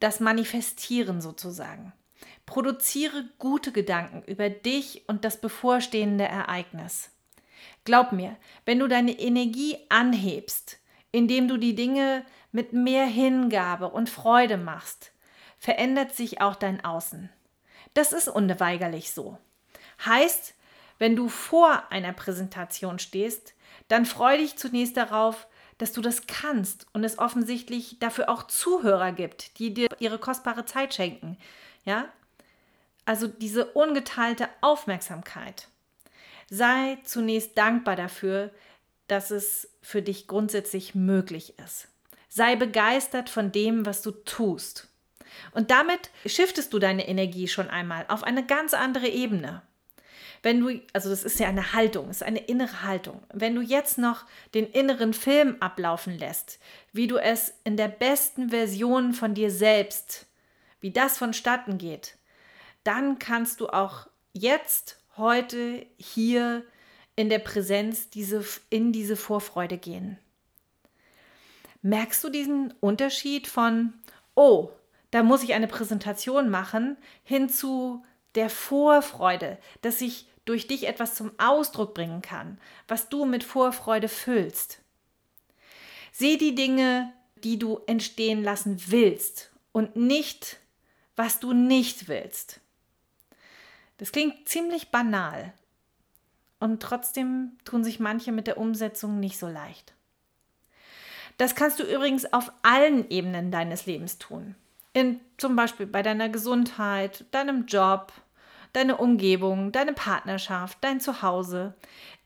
das 0.00 0.18
Manifestieren 0.18 1.20
sozusagen. 1.20 1.92
Produziere 2.44 3.28
gute 3.38 3.70
Gedanken 3.70 4.24
über 4.26 4.50
dich 4.50 5.04
und 5.06 5.24
das 5.24 5.40
bevorstehende 5.40 6.24
Ereignis. 6.24 7.12
Glaub 7.84 8.12
mir, 8.12 8.36
wenn 8.64 8.78
du 8.78 8.88
deine 8.88 9.12
Energie 9.12 9.76
anhebst, 9.88 10.78
indem 11.10 11.48
du 11.48 11.56
die 11.56 11.74
Dinge 11.74 12.24
mit 12.52 12.72
mehr 12.72 13.06
Hingabe 13.06 13.88
und 13.88 14.10
Freude 14.10 14.56
machst, 14.56 15.12
verändert 15.58 16.14
sich 16.14 16.40
auch 16.40 16.56
dein 16.56 16.84
Außen. 16.84 17.30
Das 17.94 18.12
ist 18.12 18.28
unweigerlich 18.28 19.12
so. 19.12 19.38
Heißt, 20.04 20.54
wenn 20.98 21.16
du 21.16 21.28
vor 21.28 21.90
einer 21.90 22.12
Präsentation 22.12 22.98
stehst, 22.98 23.54
dann 23.88 24.04
freu 24.04 24.36
dich 24.36 24.56
zunächst 24.56 24.96
darauf, 24.96 25.46
dass 25.78 25.92
du 25.92 26.00
das 26.00 26.26
kannst 26.26 26.86
und 26.92 27.04
es 27.04 27.18
offensichtlich 27.18 27.98
dafür 28.00 28.28
auch 28.28 28.44
Zuhörer 28.44 29.12
gibt, 29.12 29.58
die 29.58 29.72
dir 29.72 29.88
ihre 30.00 30.18
kostbare 30.18 30.64
Zeit 30.64 30.94
schenken. 30.94 31.38
Ja? 31.84 32.08
Also 33.04 33.28
diese 33.28 33.66
ungeteilte 33.72 34.48
Aufmerksamkeit. 34.60 35.68
Sei 36.50 36.98
zunächst 37.04 37.56
dankbar 37.58 37.96
dafür, 37.96 38.50
dass 39.06 39.30
es 39.30 39.70
für 39.82 40.02
dich 40.02 40.26
grundsätzlich 40.26 40.94
möglich 40.94 41.58
ist. 41.58 41.88
Sei 42.28 42.56
begeistert 42.56 43.30
von 43.30 43.52
dem, 43.52 43.86
was 43.86 44.02
du 44.02 44.10
tust. 44.10 44.88
Und 45.52 45.70
damit 45.70 46.10
shiftest 46.26 46.72
du 46.72 46.78
deine 46.78 47.08
Energie 47.08 47.48
schon 47.48 47.68
einmal 47.68 48.04
auf 48.08 48.22
eine 48.22 48.44
ganz 48.44 48.74
andere 48.74 49.08
Ebene. 49.08 49.62
Wenn 50.42 50.60
du, 50.60 50.80
also 50.92 51.10
das 51.10 51.24
ist 51.24 51.40
ja 51.40 51.48
eine 51.48 51.72
Haltung, 51.72 52.10
ist 52.10 52.22
eine 52.22 52.38
innere 52.38 52.82
Haltung. 52.82 53.22
Wenn 53.32 53.54
du 53.54 53.60
jetzt 53.60 53.98
noch 53.98 54.24
den 54.54 54.66
inneren 54.66 55.12
Film 55.12 55.56
ablaufen 55.60 56.16
lässt, 56.16 56.60
wie 56.92 57.08
du 57.08 57.18
es 57.18 57.54
in 57.64 57.76
der 57.76 57.88
besten 57.88 58.50
Version 58.50 59.12
von 59.12 59.34
dir 59.34 59.50
selbst, 59.50 60.26
wie 60.80 60.92
das 60.92 61.18
vonstatten 61.18 61.78
geht, 61.78 62.16
dann 62.84 63.18
kannst 63.18 63.60
du 63.60 63.68
auch 63.68 64.06
jetzt, 64.32 65.02
heute, 65.18 65.86
hier 65.98 66.64
in 67.16 67.28
der 67.28 67.40
Präsenz 67.40 68.10
diese, 68.10 68.44
in 68.70 68.92
diese 68.92 69.16
Vorfreude 69.16 69.76
gehen. 69.76 70.18
Merkst 71.82 72.22
du 72.22 72.28
diesen 72.28 72.74
Unterschied 72.80 73.46
von, 73.46 73.92
oh, 74.34 74.70
da 75.10 75.22
muss 75.22 75.42
ich 75.42 75.54
eine 75.54 75.68
Präsentation 75.68 76.50
machen, 76.50 76.96
hin 77.24 77.48
zu 77.48 78.04
der 78.34 78.50
Vorfreude, 78.50 79.58
dass 79.82 80.00
ich 80.00 80.28
durch 80.44 80.66
dich 80.66 80.86
etwas 80.86 81.14
zum 81.14 81.32
Ausdruck 81.38 81.94
bringen 81.94 82.22
kann, 82.22 82.58
was 82.86 83.08
du 83.08 83.24
mit 83.24 83.44
Vorfreude 83.44 84.08
füllst. 84.08 84.80
Seh 86.12 86.36
die 86.36 86.54
Dinge, 86.54 87.12
die 87.44 87.58
du 87.58 87.80
entstehen 87.86 88.42
lassen 88.42 88.80
willst 88.86 89.50
und 89.72 89.96
nicht, 89.96 90.58
was 91.16 91.40
du 91.40 91.52
nicht 91.52 92.08
willst. 92.08 92.60
Das 93.98 94.12
klingt 94.12 94.48
ziemlich 94.48 94.90
banal 94.90 95.52
und 96.60 96.82
trotzdem 96.82 97.58
tun 97.64 97.84
sich 97.84 98.00
manche 98.00 98.32
mit 98.32 98.46
der 98.46 98.58
Umsetzung 98.58 99.20
nicht 99.20 99.38
so 99.38 99.48
leicht. 99.48 99.92
Das 101.36 101.54
kannst 101.54 101.78
du 101.78 101.84
übrigens 101.84 102.32
auf 102.32 102.50
allen 102.62 103.08
Ebenen 103.10 103.50
deines 103.50 103.86
Lebens 103.86 104.18
tun. 104.18 104.54
In, 104.92 105.20
zum 105.36 105.54
Beispiel 105.54 105.86
bei 105.86 106.02
deiner 106.02 106.28
Gesundheit, 106.28 107.26
deinem 107.30 107.66
Job, 107.66 108.12
deiner 108.72 108.98
Umgebung, 108.98 109.70
deine 109.70 109.92
Partnerschaft, 109.92 110.78
dein 110.80 111.00
Zuhause. 111.00 111.74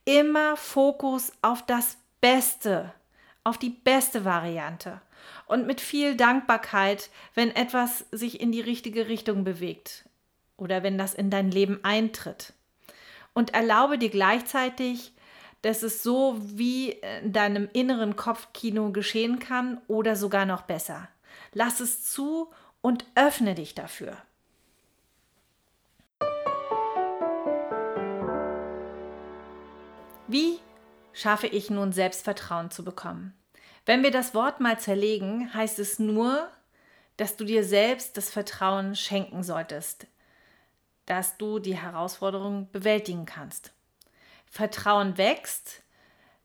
Immer 0.05 0.57
Fokus 0.57 1.33
auf 1.43 1.64
das 1.67 1.99
Beste, 2.21 2.93
auf 3.45 3.59
die 3.59 3.71
beste 3.71 4.25
Variante 4.25 5.00
und 5.47 5.67
mit 5.67 5.81
viel 5.81 6.17
Dankbarkeit, 6.17 7.11
wenn 7.35 7.55
etwas 7.55 8.07
sich 8.11 8.41
in 8.41 8.52
die 8.52 8.61
richtige 8.61 9.09
Richtung 9.09 9.45
bewegt 9.45 10.07
oder 10.62 10.85
wenn 10.85 10.97
das 10.97 11.12
in 11.12 11.28
dein 11.28 11.50
Leben 11.50 11.81
eintritt. 11.83 12.52
Und 13.35 13.52
erlaube 13.52 13.99
dir 13.99 14.11
gleichzeitig, 14.11 15.12
dass 15.62 15.83
es 15.83 16.02
so 16.02 16.37
wie 16.40 16.90
in 17.23 17.33
deinem 17.33 17.69
inneren 17.73 18.14
Kopfkino 18.14 18.92
geschehen 18.92 19.40
kann 19.40 19.81
oder 19.88 20.14
sogar 20.14 20.47
noch 20.47 20.62
besser. 20.62 21.09
Lass 21.52 21.81
es 21.81 22.04
zu 22.04 22.49
und 22.81 23.04
öffne 23.16 23.54
dich 23.57 23.75
dafür. 23.75 24.16
Wie 30.28 30.61
schaffe 31.12 31.49
ich 31.49 31.71
nun 31.71 31.92
Selbstvertrauen 31.92 32.71
zu 32.71 32.85
bekommen? 32.85 33.35
Wenn 33.85 34.04
wir 34.04 34.12
das 34.12 34.35
Wort 34.35 34.61
mal 34.61 34.78
zerlegen, 34.78 35.52
heißt 35.52 35.81
es 35.81 35.99
nur, 35.99 36.49
dass 37.16 37.37
du 37.37 37.45
dir 37.45 37.64
selbst 37.64 38.16
das 38.16 38.31
Vertrauen 38.31 38.97
schenken 38.97 39.42
solltest, 39.42 40.07
dass 41.12 41.37
du 41.37 41.59
die 41.59 41.76
Herausforderung 41.76 42.71
bewältigen 42.73 43.26
kannst. 43.26 43.75
Vertrauen 44.47 45.19
wächst, 45.19 45.83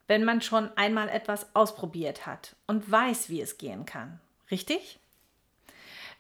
wenn 0.08 0.26
man 0.26 0.42
schon 0.42 0.70
einmal 0.76 1.08
etwas 1.08 1.56
ausprobiert 1.56 2.26
hat 2.26 2.58
und 2.68 2.92
weiß, 2.92 3.30
wie 3.30 3.40
es 3.40 3.58
gehen 3.58 3.86
kann. 3.86 4.20
Richtig? 4.52 5.00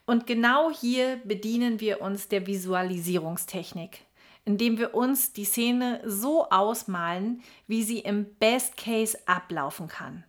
Und 0.06 0.27
genau 0.27 0.72
hier 0.72 1.20
bedienen 1.25 1.82
wir 1.82 2.00
uns 2.00 2.30
der 2.30 2.48
Visualisierungstechnik, 2.48 4.06
indem 4.46 4.77
wir 4.77 4.96
uns 4.96 5.34
die 5.34 5.44
Szene 5.44 6.00
so 6.06 6.50
ausmalen, 6.50 7.44
wie 7.68 7.84
sie 7.84 8.00
im 8.00 8.34
Best 8.36 8.77
Case 8.77 9.20
ablaufen 9.25 9.89
kann. 9.89 10.24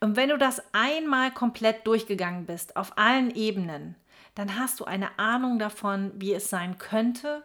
Und 0.00 0.16
wenn 0.16 0.28
du 0.28 0.36
das 0.36 0.62
einmal 0.72 1.30
komplett 1.30 1.86
durchgegangen 1.86 2.44
bist, 2.44 2.76
auf 2.76 2.98
allen 2.98 3.34
Ebenen, 3.34 3.96
dann 4.34 4.58
hast 4.58 4.80
du 4.80 4.84
eine 4.84 5.18
Ahnung 5.18 5.58
davon, 5.58 6.12
wie 6.14 6.32
es 6.32 6.48
sein 6.50 6.78
könnte 6.78 7.44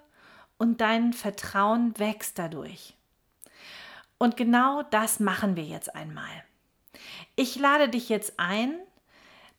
und 0.58 0.82
dein 0.82 1.14
Vertrauen 1.14 1.98
wächst 2.00 2.40
dadurch. 2.40 2.96
Und 4.18 4.38
genau 4.38 4.84
das 4.84 5.20
machen 5.20 5.56
wir 5.56 5.66
jetzt 5.66 5.96
einmal. 5.96 6.44
Ich 7.36 7.56
lade 7.58 7.90
dich 7.90 8.10
jetzt 8.10 8.34
ein, 8.38 8.76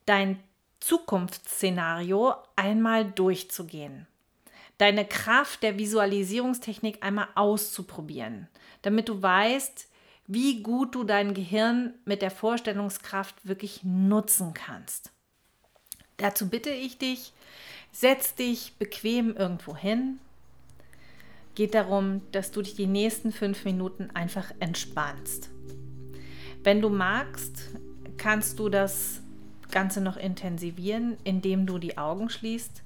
dein 0.05 0.39
Zukunftsszenario 0.79 2.35
einmal 2.55 3.05
durchzugehen. 3.05 4.07
Deine 4.77 5.05
Kraft 5.05 5.63
der 5.63 5.77
Visualisierungstechnik 5.77 7.03
einmal 7.03 7.27
auszuprobieren, 7.35 8.47
damit 8.81 9.09
du 9.09 9.21
weißt, 9.21 9.87
wie 10.27 10.63
gut 10.63 10.95
du 10.95 11.03
dein 11.03 11.33
Gehirn 11.33 11.93
mit 12.05 12.21
der 12.21 12.31
Vorstellungskraft 12.31 13.47
wirklich 13.47 13.83
nutzen 13.83 14.53
kannst. 14.53 15.11
Dazu 16.19 16.49
bitte 16.49 16.69
ich 16.69 16.97
dich, 16.97 17.33
setz 17.91 18.35
dich 18.35 18.73
bequem 18.77 19.35
irgendwo 19.35 19.75
hin. 19.75 20.19
Geht 21.55 21.73
darum, 21.73 22.21
dass 22.31 22.51
du 22.51 22.61
dich 22.61 22.75
die 22.75 22.87
nächsten 22.87 23.31
fünf 23.31 23.65
Minuten 23.65 24.09
einfach 24.13 24.51
entspannst. 24.59 25.49
Wenn 26.63 26.81
du 26.81 26.89
magst, 26.89 27.69
kannst 28.17 28.59
du 28.59 28.69
das 28.69 29.21
Ganze 29.71 30.01
noch 30.01 30.17
intensivieren, 30.17 31.17
indem 31.23 31.65
du 31.65 31.79
die 31.79 31.97
Augen 31.97 32.29
schließt. 32.29 32.83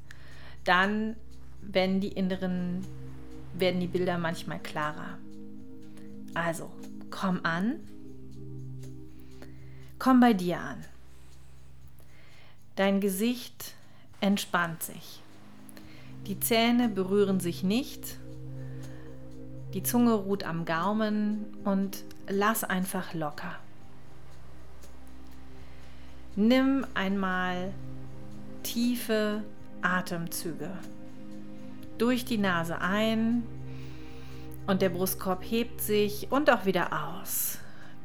Dann, 0.63 1.15
wenn 1.61 2.01
die 2.01 2.09
inneren, 2.09 2.85
werden 3.55 3.79
die 3.79 3.87
Bilder 3.87 4.19
manchmal 4.19 4.59
klarer. 4.59 5.17
Also, 6.35 6.71
komm 7.09 7.39
an. 7.43 7.79
Komm 9.97 10.19
bei 10.19 10.33
dir 10.33 10.59
an. 10.59 10.85
Dein 12.75 13.01
Gesicht 13.01 13.75
entspannt 14.19 14.81
sich. 14.81 15.21
Die 16.25 16.39
Zähne 16.39 16.89
berühren 16.89 17.39
sich 17.39 17.61
nicht. 17.61 18.17
Die 19.75 19.83
Zunge 19.83 20.13
ruht 20.13 20.43
am 20.43 20.65
Gaumen 20.65 21.45
und 21.65 22.03
lass 22.27 22.63
einfach 22.63 23.13
locker. 23.13 23.55
Nimm 26.35 26.87
einmal 26.95 27.73
tiefe 28.63 29.43
Atemzüge. 29.83 30.71
Durch 31.99 32.25
die 32.25 32.39
Nase 32.39 32.81
ein 32.81 33.43
und 34.65 34.81
der 34.81 34.89
Brustkorb 34.89 35.43
hebt 35.43 35.79
sich 35.79 36.31
und 36.31 36.49
auch 36.49 36.65
wieder 36.65 36.89
aus. 36.91 37.59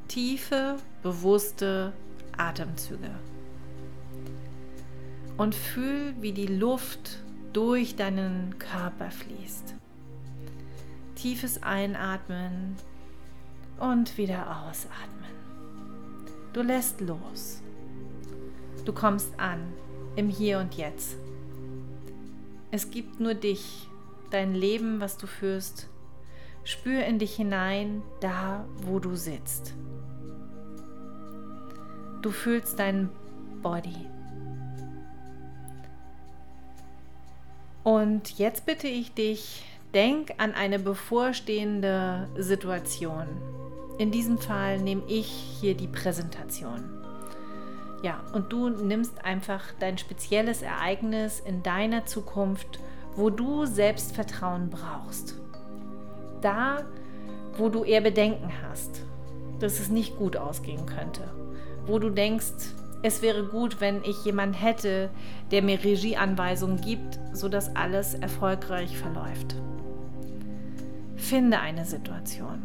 Tiefe, 0.09 0.77
bewusste 1.03 1.95
Atemzüge 2.37 3.11
und 5.39 5.55
fühl, 5.55 6.15
wie 6.21 6.33
die 6.33 6.47
Luft 6.47 7.23
durch 7.53 7.97
deinen 7.97 8.59
Körper 8.59 9.11
fließt. 9.11 9.75
Tiefes 11.15 11.63
Einatmen 11.63 12.77
und 13.81 14.19
wieder 14.19 14.65
ausatmen. 14.69 15.31
Du 16.53 16.63
lässt 16.63 17.01
los. 17.01 17.63
Du 18.85 18.93
kommst 18.93 19.39
an 19.39 19.61
im 20.17 20.29
Hier 20.29 20.59
und 20.59 20.75
Jetzt. 20.75 21.17
Es 22.71 22.91
gibt 22.91 23.21
nur 23.21 23.35
dich, 23.35 23.89
dein 24.31 24.55
Leben, 24.55 25.01
was 25.01 25.17
du 25.17 25.27
führst. 25.27 25.89
Spür 26.65 27.05
in 27.05 27.19
dich 27.19 27.37
hinein, 27.37 28.03
da 28.21 28.67
wo 28.83 28.99
du 28.99 29.15
sitzt. 29.15 29.75
Du 32.23 32.31
fühlst 32.31 32.79
deinen 32.79 33.09
Body. 33.63 34.18
Und 37.89 38.39
jetzt 38.39 38.67
bitte 38.67 38.87
ich 38.87 39.15
dich, 39.15 39.65
denk 39.95 40.35
an 40.37 40.53
eine 40.53 40.79
bevorstehende 40.79 42.29
Situation. 42.37 43.27
In 43.97 44.11
diesem 44.11 44.37
Fall 44.37 44.79
nehme 44.79 45.05
ich 45.09 45.27
hier 45.27 45.75
die 45.75 45.87
Präsentation. 45.87 46.85
Ja, 48.03 48.21
und 48.35 48.53
du 48.53 48.69
nimmst 48.69 49.25
einfach 49.25 49.65
dein 49.81 49.97
spezielles 49.97 50.61
Ereignis 50.61 51.41
in 51.41 51.63
deiner 51.63 52.05
Zukunft, 52.05 52.79
wo 53.17 53.31
du 53.31 53.65
Selbstvertrauen 53.65 54.69
brauchst. 54.69 55.37
Da, 56.43 56.85
wo 57.57 57.71
du 57.71 57.85
eher 57.85 58.03
Bedenken 58.03 58.53
hast, 58.69 59.01
dass 59.61 59.81
es 59.81 59.89
nicht 59.89 60.19
gut 60.19 60.37
ausgehen 60.37 60.85
könnte. 60.85 61.23
Wo 61.87 61.99
du 61.99 62.11
denkst, 62.11 62.53
es 63.03 63.23
wäre 63.23 63.45
gut, 63.45 63.81
wenn 63.81 64.03
ich 64.03 64.25
jemanden 64.25 64.55
hätte, 64.55 65.11
der 65.51 65.63
mir 65.63 65.83
Regieanweisungen 65.83 66.81
gibt, 66.81 67.19
sodass 67.33 67.75
alles 67.77 68.15
erfolgreich 68.15 68.97
verläuft. 68.97 69.55
Finde 71.17 71.61
eine 71.61 71.85
Situation. 71.85 72.63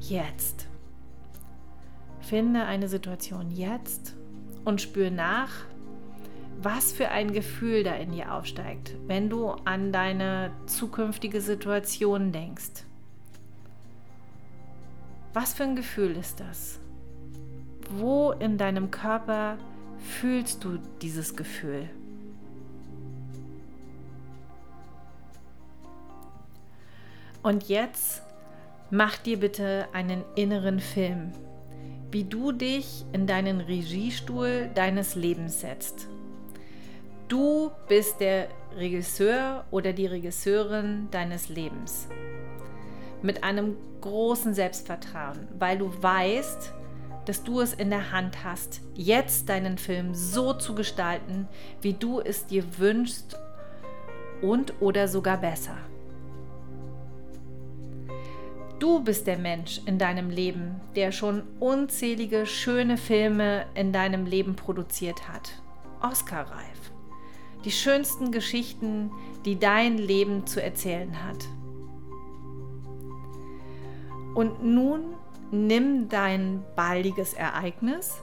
Jetzt. 0.00 0.66
Finde 2.20 2.64
eine 2.64 2.88
Situation 2.88 3.50
jetzt 3.50 4.14
und 4.64 4.80
spür 4.80 5.10
nach, 5.10 5.50
was 6.62 6.92
für 6.92 7.10
ein 7.10 7.32
Gefühl 7.32 7.84
da 7.84 7.94
in 7.94 8.12
dir 8.12 8.32
aufsteigt, 8.32 8.94
wenn 9.06 9.28
du 9.28 9.50
an 9.50 9.92
deine 9.92 10.50
zukünftige 10.66 11.40
Situation 11.40 12.32
denkst. 12.32 12.84
Was 15.34 15.52
für 15.54 15.64
ein 15.64 15.76
Gefühl 15.76 16.16
ist 16.16 16.40
das? 16.40 16.78
Wo 17.96 18.32
in 18.32 18.58
deinem 18.58 18.90
Körper 18.90 19.56
fühlst 19.98 20.64
du 20.64 20.78
dieses 21.00 21.36
Gefühl? 21.36 21.88
Und 27.44 27.68
jetzt 27.68 28.22
mach 28.90 29.16
dir 29.18 29.38
bitte 29.38 29.86
einen 29.92 30.24
inneren 30.34 30.80
Film, 30.80 31.32
wie 32.10 32.24
du 32.24 32.50
dich 32.50 33.04
in 33.12 33.28
deinen 33.28 33.60
Regiestuhl 33.60 34.70
deines 34.74 35.14
Lebens 35.14 35.60
setzt. 35.60 36.08
Du 37.28 37.70
bist 37.86 38.18
der 38.18 38.48
Regisseur 38.76 39.64
oder 39.70 39.92
die 39.92 40.06
Regisseurin 40.06 41.08
deines 41.12 41.48
Lebens. 41.48 42.08
Mit 43.22 43.44
einem 43.44 43.76
großen 44.00 44.52
Selbstvertrauen, 44.52 45.46
weil 45.58 45.78
du 45.78 45.90
weißt, 46.02 46.72
dass 47.26 47.42
du 47.42 47.60
es 47.60 47.72
in 47.72 47.90
der 47.90 48.12
Hand 48.12 48.44
hast, 48.44 48.80
jetzt 48.94 49.48
deinen 49.48 49.78
Film 49.78 50.14
so 50.14 50.52
zu 50.52 50.74
gestalten, 50.74 51.48
wie 51.80 51.94
du 51.94 52.20
es 52.20 52.46
dir 52.46 52.64
wünschst 52.78 53.38
und 54.42 54.74
oder 54.80 55.08
sogar 55.08 55.38
besser. 55.38 55.76
Du 58.78 59.02
bist 59.02 59.26
der 59.26 59.38
Mensch 59.38 59.80
in 59.86 59.98
deinem 59.98 60.28
Leben, 60.28 60.80
der 60.94 61.12
schon 61.12 61.42
unzählige 61.60 62.44
schöne 62.44 62.96
Filme 62.98 63.66
in 63.74 63.92
deinem 63.92 64.26
Leben 64.26 64.56
produziert 64.56 65.28
hat. 65.28 65.52
Oscar-reif. 66.02 66.92
Die 67.64 67.70
schönsten 67.70 68.30
Geschichten, 68.30 69.10
die 69.46 69.58
dein 69.58 69.96
Leben 69.96 70.46
zu 70.46 70.62
erzählen 70.62 71.24
hat. 71.24 71.48
Und 74.34 74.62
nun 74.62 75.14
nimm 75.50 76.08
dein 76.08 76.62
baldiges 76.76 77.34
Ereignis, 77.34 78.20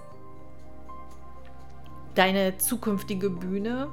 deine 2.15 2.57
zukünftige 2.57 3.29
Bühne 3.29 3.89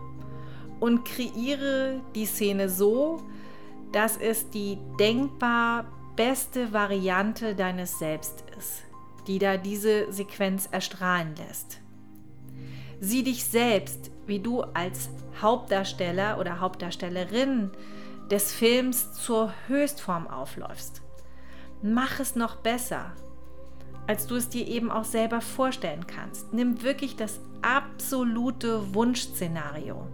und 0.81 1.05
kreiere 1.05 2.01
die 2.15 2.27
Szene 2.27 2.69
so, 2.69 3.23
dass 3.93 4.17
es 4.17 4.51
die 4.51 4.79
denkbar 4.99 5.87
beste 6.17 6.73
Variante 6.73 7.55
deines 7.55 7.99
Selbst 7.99 8.45
ist, 8.59 8.83
die 9.27 9.39
da 9.39 9.57
diese 9.57 10.13
Sequenz 10.13 10.69
erstrahlen 10.71 11.35
lässt. 11.37 11.81
Sieh 13.01 13.23
dich 13.23 13.45
selbst, 13.45 14.11
wie 14.27 14.41
du 14.41 14.63
als 14.63 15.09
Hauptdarsteller 15.41 16.39
oder 16.39 16.61
Hauptdarstellerin 16.61 17.71
des 18.31 18.53
Films 18.53 19.13
zur 19.13 19.53
Höchstform 19.69 20.27
aufläufst. 20.27 21.03
Mach 21.83 22.21
es 22.21 22.37
noch 22.37 22.57
besser 22.57 23.13
als 24.09 24.27
du 24.27 24.37
es 24.37 24.49
dir 24.49 24.67
eben 24.67 24.91
auch 24.91 25.05
selber 25.05 25.43
vorstellen 25.43 26.07
kannst. 26.07 26.53
Nimm 26.55 26.83
wirklich 26.83 27.15
das 27.15 27.41
absolute 27.61 28.95
Wunschszenario. 28.95 30.09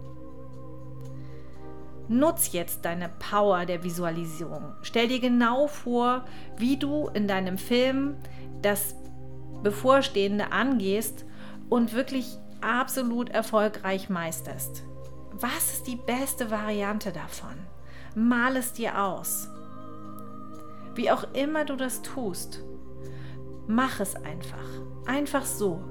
Nutz 2.09 2.51
jetzt 2.51 2.83
deine 2.83 3.09
Power 3.09 3.65
der 3.65 3.83
Visualisierung. 3.83 4.73
Stell 4.81 5.07
dir 5.07 5.19
genau 5.19 5.67
vor, 5.67 6.25
wie 6.57 6.77
du 6.77 7.07
in 7.13 7.27
deinem 7.27 7.57
Film 7.57 8.17
das 8.61 8.95
Bevorstehende 9.63 10.51
angehst 10.51 11.25
und 11.69 11.93
wirklich 11.93 12.37
absolut 12.59 13.29
erfolgreich 13.29 14.09
meisterst. 14.09 14.83
Was 15.31 15.73
ist 15.73 15.87
die 15.87 15.95
beste 15.95 16.51
Variante 16.51 17.13
davon? 17.13 17.55
Mal 18.13 18.57
es 18.57 18.73
dir 18.73 19.01
aus. 19.01 19.47
Wie 20.95 21.11
auch 21.11 21.25
immer 21.33 21.65
du 21.65 21.75
das 21.75 22.01
tust, 22.01 22.63
Mach 23.67 23.99
es 23.99 24.15
einfach. 24.15 24.67
Einfach 25.05 25.45
so. 25.45 25.83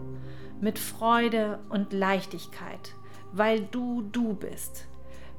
Mit 0.61 0.79
Freude 0.79 1.59
und 1.69 1.93
Leichtigkeit. 1.93 2.95
Weil 3.33 3.63
du 3.63 4.03
du 4.13 4.35
bist. 4.35 4.87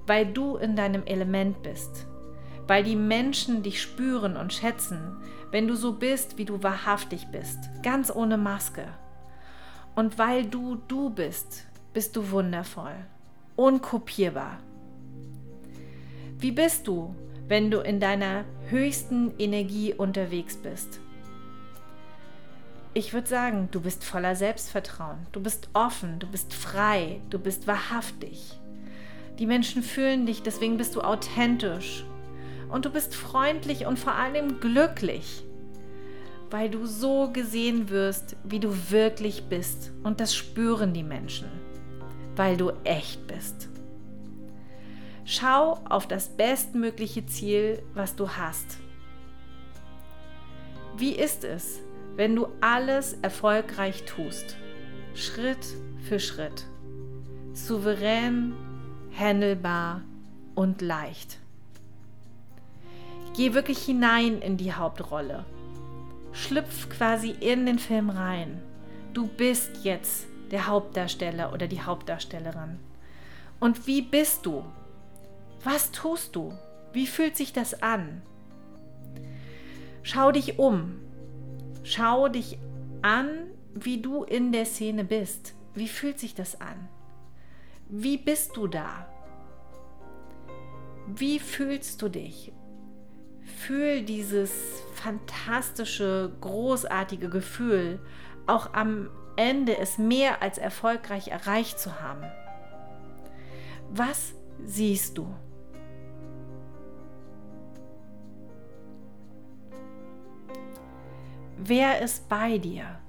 Weil 0.05 0.25
du 0.25 0.57
in 0.57 0.75
deinem 0.75 1.03
Element 1.05 1.63
bist. 1.63 2.07
Weil 2.67 2.83
die 2.83 2.95
Menschen 2.95 3.63
dich 3.63 3.81
spüren 3.81 4.35
und 4.37 4.51
schätzen, 4.51 5.17
wenn 5.51 5.67
du 5.67 5.75
so 5.75 5.93
bist, 5.93 6.37
wie 6.37 6.45
du 6.45 6.61
wahrhaftig 6.61 7.27
bist. 7.31 7.59
Ganz 7.83 8.13
ohne 8.13 8.37
Maske. 8.37 8.85
Und 9.95 10.17
weil 10.17 10.45
du 10.45 10.75
du 10.87 11.09
bist, 11.09 11.67
bist 11.93 12.15
du 12.15 12.31
wundervoll. 12.31 12.95
Unkopierbar. 13.55 14.59
Wie 16.37 16.51
bist 16.51 16.87
du, 16.87 17.15
wenn 17.47 17.71
du 17.71 17.79
in 17.79 17.99
deiner 17.99 18.45
höchsten 18.69 19.33
Energie 19.37 19.93
unterwegs 19.93 20.57
bist? 20.57 20.99
ich 22.95 23.11
würde 23.11 23.27
sagen, 23.27 23.67
du 23.71 23.81
bist 23.81 24.05
voller 24.05 24.37
Selbstvertrauen, 24.37 25.17
du 25.33 25.41
bist 25.41 25.67
offen, 25.73 26.17
du 26.17 26.27
bist 26.27 26.53
frei, 26.53 27.19
du 27.29 27.37
bist 27.37 27.67
wahrhaftig. 27.67 28.57
Die 29.37 29.45
Menschen 29.45 29.83
fühlen 29.83 30.25
dich, 30.25 30.43
deswegen 30.43 30.77
bist 30.77 30.95
du 30.95 31.01
authentisch. 31.01 32.05
Und 32.69 32.85
du 32.85 32.89
bist 32.89 33.13
freundlich 33.13 33.85
und 33.85 33.99
vor 33.99 34.13
allem 34.13 34.61
glücklich, 34.61 35.43
weil 36.49 36.69
du 36.69 36.85
so 36.85 37.29
gesehen 37.33 37.89
wirst, 37.89 38.37
wie 38.45 38.61
du 38.61 38.89
wirklich 38.89 39.43
bist. 39.49 39.91
Und 40.03 40.21
das 40.21 40.33
spüren 40.33 40.93
die 40.93 41.03
Menschen, 41.03 41.49
weil 42.37 42.55
du 42.55 42.71
echt 42.85 43.27
bist. 43.27 43.67
Schau 45.27 45.79
auf 45.89 46.07
das 46.07 46.29
bestmögliche 46.29 47.25
Ziel, 47.25 47.81
was 47.95 48.15
du 48.15 48.29
hast. 48.29 48.77
Wie 50.97 51.13
ist 51.13 51.43
es, 51.43 51.79
wenn 52.15 52.35
du 52.35 52.47
alles 52.61 53.13
erfolgreich 53.23 54.05
tust, 54.05 54.55
Schritt 55.15 55.65
für 56.07 56.19
Schritt, 56.19 56.67
souverän, 57.53 58.53
handelbar 59.17 60.01
und 60.53 60.83
leicht. 60.83 61.39
Geh 63.35 63.53
wirklich 63.53 63.79
hinein 63.79 64.41
in 64.41 64.57
die 64.57 64.73
Hauptrolle. 64.73 65.43
Schlüpf 66.33 66.89
quasi 66.89 67.31
in 67.31 67.65
den 67.65 67.79
Film 67.79 68.11
rein. 68.11 68.61
Du 69.13 69.27
bist 69.27 69.83
jetzt 69.83 70.27
der 70.51 70.67
Hauptdarsteller 70.67 71.51
oder 71.51 71.67
die 71.67 71.81
Hauptdarstellerin. 71.81 72.77
Und 73.59 73.87
wie 73.87 74.03
bist 74.03 74.45
du? 74.45 74.63
Was 75.65 75.91
tust 75.91 76.35
du? 76.35 76.53
Wie 76.93 77.07
fühlt 77.07 77.35
sich 77.35 77.51
das 77.51 77.81
an? 77.81 78.21
Schau 80.03 80.31
dich 80.31 80.59
um. 80.59 80.99
Schau 81.83 82.29
dich 82.29 82.59
an, 83.01 83.47
wie 83.73 83.99
du 83.99 84.23
in 84.23 84.51
der 84.51 84.65
Szene 84.65 85.03
bist. 85.03 85.55
Wie 85.73 85.87
fühlt 85.87 86.19
sich 86.19 86.35
das 86.35 86.61
an? 86.61 86.87
Wie 87.89 88.17
bist 88.17 88.55
du 88.55 88.67
da? 88.67 89.07
Wie 91.07 91.39
fühlst 91.39 91.99
du 92.03 92.09
dich? 92.09 92.53
Fühl 93.41 94.03
dieses 94.03 94.51
fantastische, 94.93 96.31
großartige 96.41 97.29
Gefühl, 97.29 97.99
auch 98.45 98.73
am 98.73 99.09
Ende 99.35 99.79
es 99.79 99.97
mehr 99.97 100.43
als 100.43 100.59
erfolgreich 100.59 101.29
erreicht 101.29 101.79
zu 101.79 101.99
haben. 102.01 102.23
Was 103.89 104.35
siehst 104.63 105.17
du? 105.17 105.27
Wer 111.57 112.01
ist 112.01 112.27
bei 112.29 112.57
dir? 112.57 112.99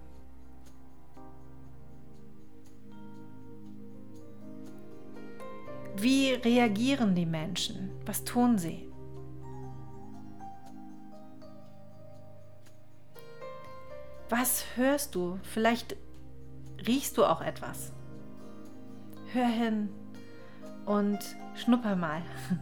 Wie 5.96 6.32
reagieren 6.32 7.14
die 7.14 7.26
Menschen? 7.26 7.90
Was 8.04 8.24
tun 8.24 8.58
sie? 8.58 8.88
Was 14.28 14.64
hörst 14.76 15.14
du? 15.14 15.38
Vielleicht 15.42 15.96
riechst 16.86 17.16
du 17.16 17.24
auch 17.24 17.40
etwas. 17.40 17.92
Hör 19.32 19.46
hin 19.46 19.88
und 20.84 21.18
schnupper 21.54 21.96
mal. 21.96 22.22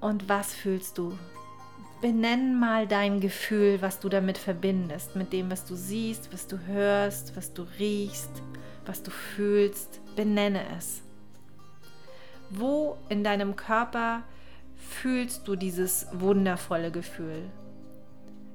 Und 0.00 0.28
was 0.28 0.52
fühlst 0.52 0.98
du? 0.98 1.16
Benenn 2.04 2.60
mal 2.60 2.86
dein 2.86 3.18
Gefühl, 3.18 3.80
was 3.80 3.98
du 3.98 4.10
damit 4.10 4.36
verbindest, 4.36 5.16
mit 5.16 5.32
dem, 5.32 5.50
was 5.50 5.64
du 5.64 5.74
siehst, 5.74 6.30
was 6.34 6.46
du 6.46 6.58
hörst, 6.66 7.34
was 7.34 7.54
du 7.54 7.62
riechst, 7.78 8.42
was 8.84 9.02
du 9.02 9.10
fühlst. 9.10 10.02
Benenne 10.14 10.60
es. 10.76 11.00
Wo 12.50 12.98
in 13.08 13.24
deinem 13.24 13.56
Körper 13.56 14.22
fühlst 14.76 15.48
du 15.48 15.56
dieses 15.56 16.06
wundervolle 16.12 16.90
Gefühl? 16.90 17.50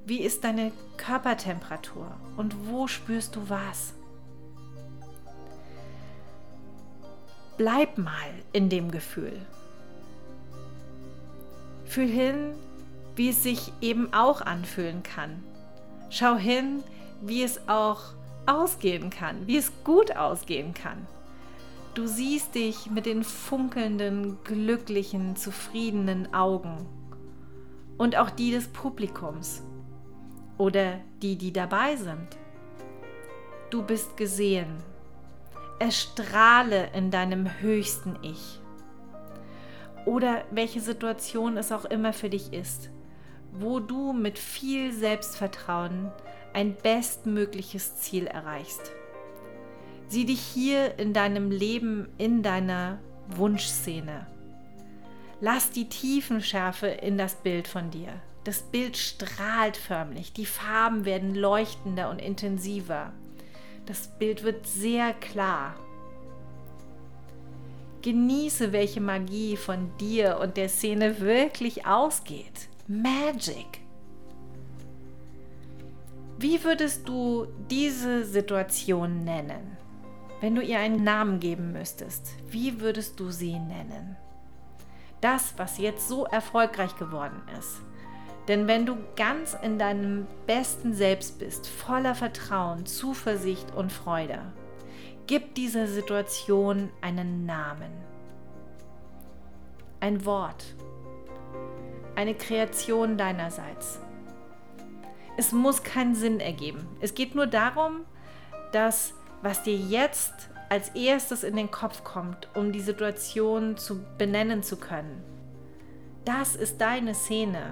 Wie 0.05 0.21
ist 0.21 0.43
deine 0.43 0.71
Körpertemperatur 0.97 2.15
und 2.37 2.55
wo 2.69 2.85
spürst 2.85 3.35
du 3.35 3.49
was? 3.49 3.95
Bleib 7.57 7.97
mal 7.97 8.29
in 8.53 8.69
dem 8.69 8.91
Gefühl. 8.91 9.41
Fühl 11.85 12.09
hin, 12.09 12.53
wie 13.19 13.31
es 13.31 13.43
sich 13.43 13.73
eben 13.81 14.13
auch 14.13 14.39
anfühlen 14.39 15.03
kann. 15.03 15.43
Schau 16.09 16.37
hin, 16.37 16.81
wie 17.19 17.43
es 17.43 17.67
auch 17.67 18.13
ausgehen 18.45 19.09
kann, 19.09 19.45
wie 19.45 19.57
es 19.57 19.73
gut 19.83 20.15
ausgehen 20.15 20.73
kann. 20.73 21.05
Du 21.95 22.07
siehst 22.07 22.55
dich 22.55 22.89
mit 22.89 23.05
den 23.05 23.25
funkelnden, 23.25 24.37
glücklichen, 24.45 25.35
zufriedenen 25.35 26.33
Augen 26.33 26.87
und 27.97 28.15
auch 28.15 28.29
die 28.29 28.51
des 28.51 28.69
Publikums 28.69 29.63
oder 30.57 31.01
die, 31.21 31.35
die 31.35 31.51
dabei 31.51 31.97
sind. 31.97 32.37
Du 33.69 33.83
bist 33.83 34.15
gesehen. 34.15 34.77
Erstrahle 35.77 36.89
in 36.93 37.11
deinem 37.11 37.49
höchsten 37.59 38.17
Ich. 38.21 38.61
Oder 40.05 40.45
welche 40.51 40.79
Situation 40.79 41.57
es 41.57 41.73
auch 41.73 41.83
immer 41.83 42.13
für 42.13 42.29
dich 42.29 42.53
ist, 42.53 42.89
wo 43.51 43.79
du 43.79 44.13
mit 44.13 44.39
viel 44.39 44.93
Selbstvertrauen 44.93 46.11
ein 46.53 46.75
bestmögliches 46.75 47.97
Ziel 47.97 48.27
erreichst. 48.27 48.91
Sieh 50.07 50.25
dich 50.25 50.41
hier 50.41 50.97
in 50.97 51.13
deinem 51.13 51.51
Leben 51.51 52.09
in 52.17 52.41
deiner 52.41 52.99
Wunschszene. 53.27 54.25
Lass 55.41 55.71
die 55.71 55.87
Tiefenschärfe 55.87 56.87
in 56.87 57.17
das 57.17 57.35
Bild 57.35 57.67
von 57.67 57.91
dir. 57.91 58.09
Das 58.43 58.61
Bild 58.61 58.97
strahlt 58.97 59.77
förmlich, 59.77 60.33
die 60.33 60.45
Farben 60.45 61.05
werden 61.05 61.35
leuchtender 61.35 62.09
und 62.09 62.19
intensiver. 62.19 63.13
Das 63.85 64.07
Bild 64.07 64.43
wird 64.43 64.65
sehr 64.65 65.13
klar. 65.13 65.75
Genieße, 68.01 68.71
welche 68.71 69.01
Magie 69.01 69.57
von 69.57 69.91
dir 69.97 70.39
und 70.41 70.57
der 70.57 70.69
Szene 70.69 71.19
wirklich 71.19 71.85
ausgeht. 71.85 72.68
Magic. 72.91 73.81
Wie 76.39 76.63
würdest 76.63 77.07
du 77.07 77.45
diese 77.69 78.25
Situation 78.25 79.23
nennen? 79.23 79.77
Wenn 80.41 80.55
du 80.55 80.63
ihr 80.63 80.79
einen 80.79 81.03
Namen 81.03 81.39
geben 81.39 81.71
müsstest, 81.71 82.33
wie 82.47 82.81
würdest 82.81 83.19
du 83.19 83.29
sie 83.29 83.59
nennen? 83.59 84.17
Das, 85.21 85.53
was 85.57 85.77
jetzt 85.77 86.07
so 86.07 86.25
erfolgreich 86.25 86.95
geworden 86.95 87.39
ist, 87.59 87.79
denn 88.47 88.67
wenn 88.67 88.87
du 88.87 88.97
ganz 89.15 89.55
in 89.61 89.77
deinem 89.77 90.25
besten 90.47 90.95
Selbst 90.95 91.37
bist, 91.37 91.67
voller 91.67 92.15
Vertrauen, 92.15 92.87
Zuversicht 92.87 93.71
und 93.75 93.91
Freude, 93.91 94.39
gib 95.27 95.53
dieser 95.53 95.85
Situation 95.85 96.89
einen 97.01 97.45
Namen. 97.45 97.91
Ein 99.99 100.25
Wort. 100.25 100.73
Eine 102.19 102.35
Kreation 102.35 103.17
deinerseits. 103.17 104.01
Es 105.37 105.53
muss 105.53 105.83
keinen 105.83 106.15
Sinn 106.15 106.41
ergeben. 106.41 106.85
Es 106.99 107.13
geht 107.13 107.33
nur 107.33 107.47
darum, 107.47 108.01
dass 108.73 109.13
was 109.41 109.63
dir 109.63 109.77
jetzt 109.77 110.49
als 110.67 110.89
erstes 110.89 111.45
in 111.45 111.55
den 111.55 111.71
Kopf 111.71 112.03
kommt, 112.03 112.49
um 112.55 112.73
die 112.73 112.81
Situation 112.81 113.77
zu 113.77 114.03
benennen 114.17 114.63
zu 114.63 114.75
können, 114.75 115.23
das 116.25 116.57
ist 116.57 116.81
deine 116.81 117.15
Szene, 117.15 117.71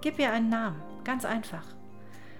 Gib 0.00 0.18
ihr 0.18 0.32
einen 0.32 0.48
Namen, 0.48 0.82
ganz 1.04 1.24
einfach. 1.24 1.64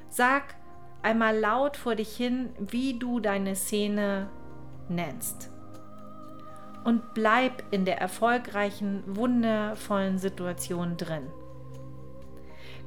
Sag 0.08 0.56
einmal 1.00 1.38
laut 1.38 1.76
vor 1.76 1.94
dich 1.94 2.16
hin, 2.16 2.50
wie 2.58 2.98
du 2.98 3.20
deine 3.20 3.54
Szene 3.54 4.30
nennst. 4.88 5.53
Und 6.84 7.14
bleib 7.14 7.62
in 7.70 7.84
der 7.84 7.98
erfolgreichen, 7.98 9.02
wundervollen 9.06 10.18
Situation 10.18 10.96
drin. 10.96 11.26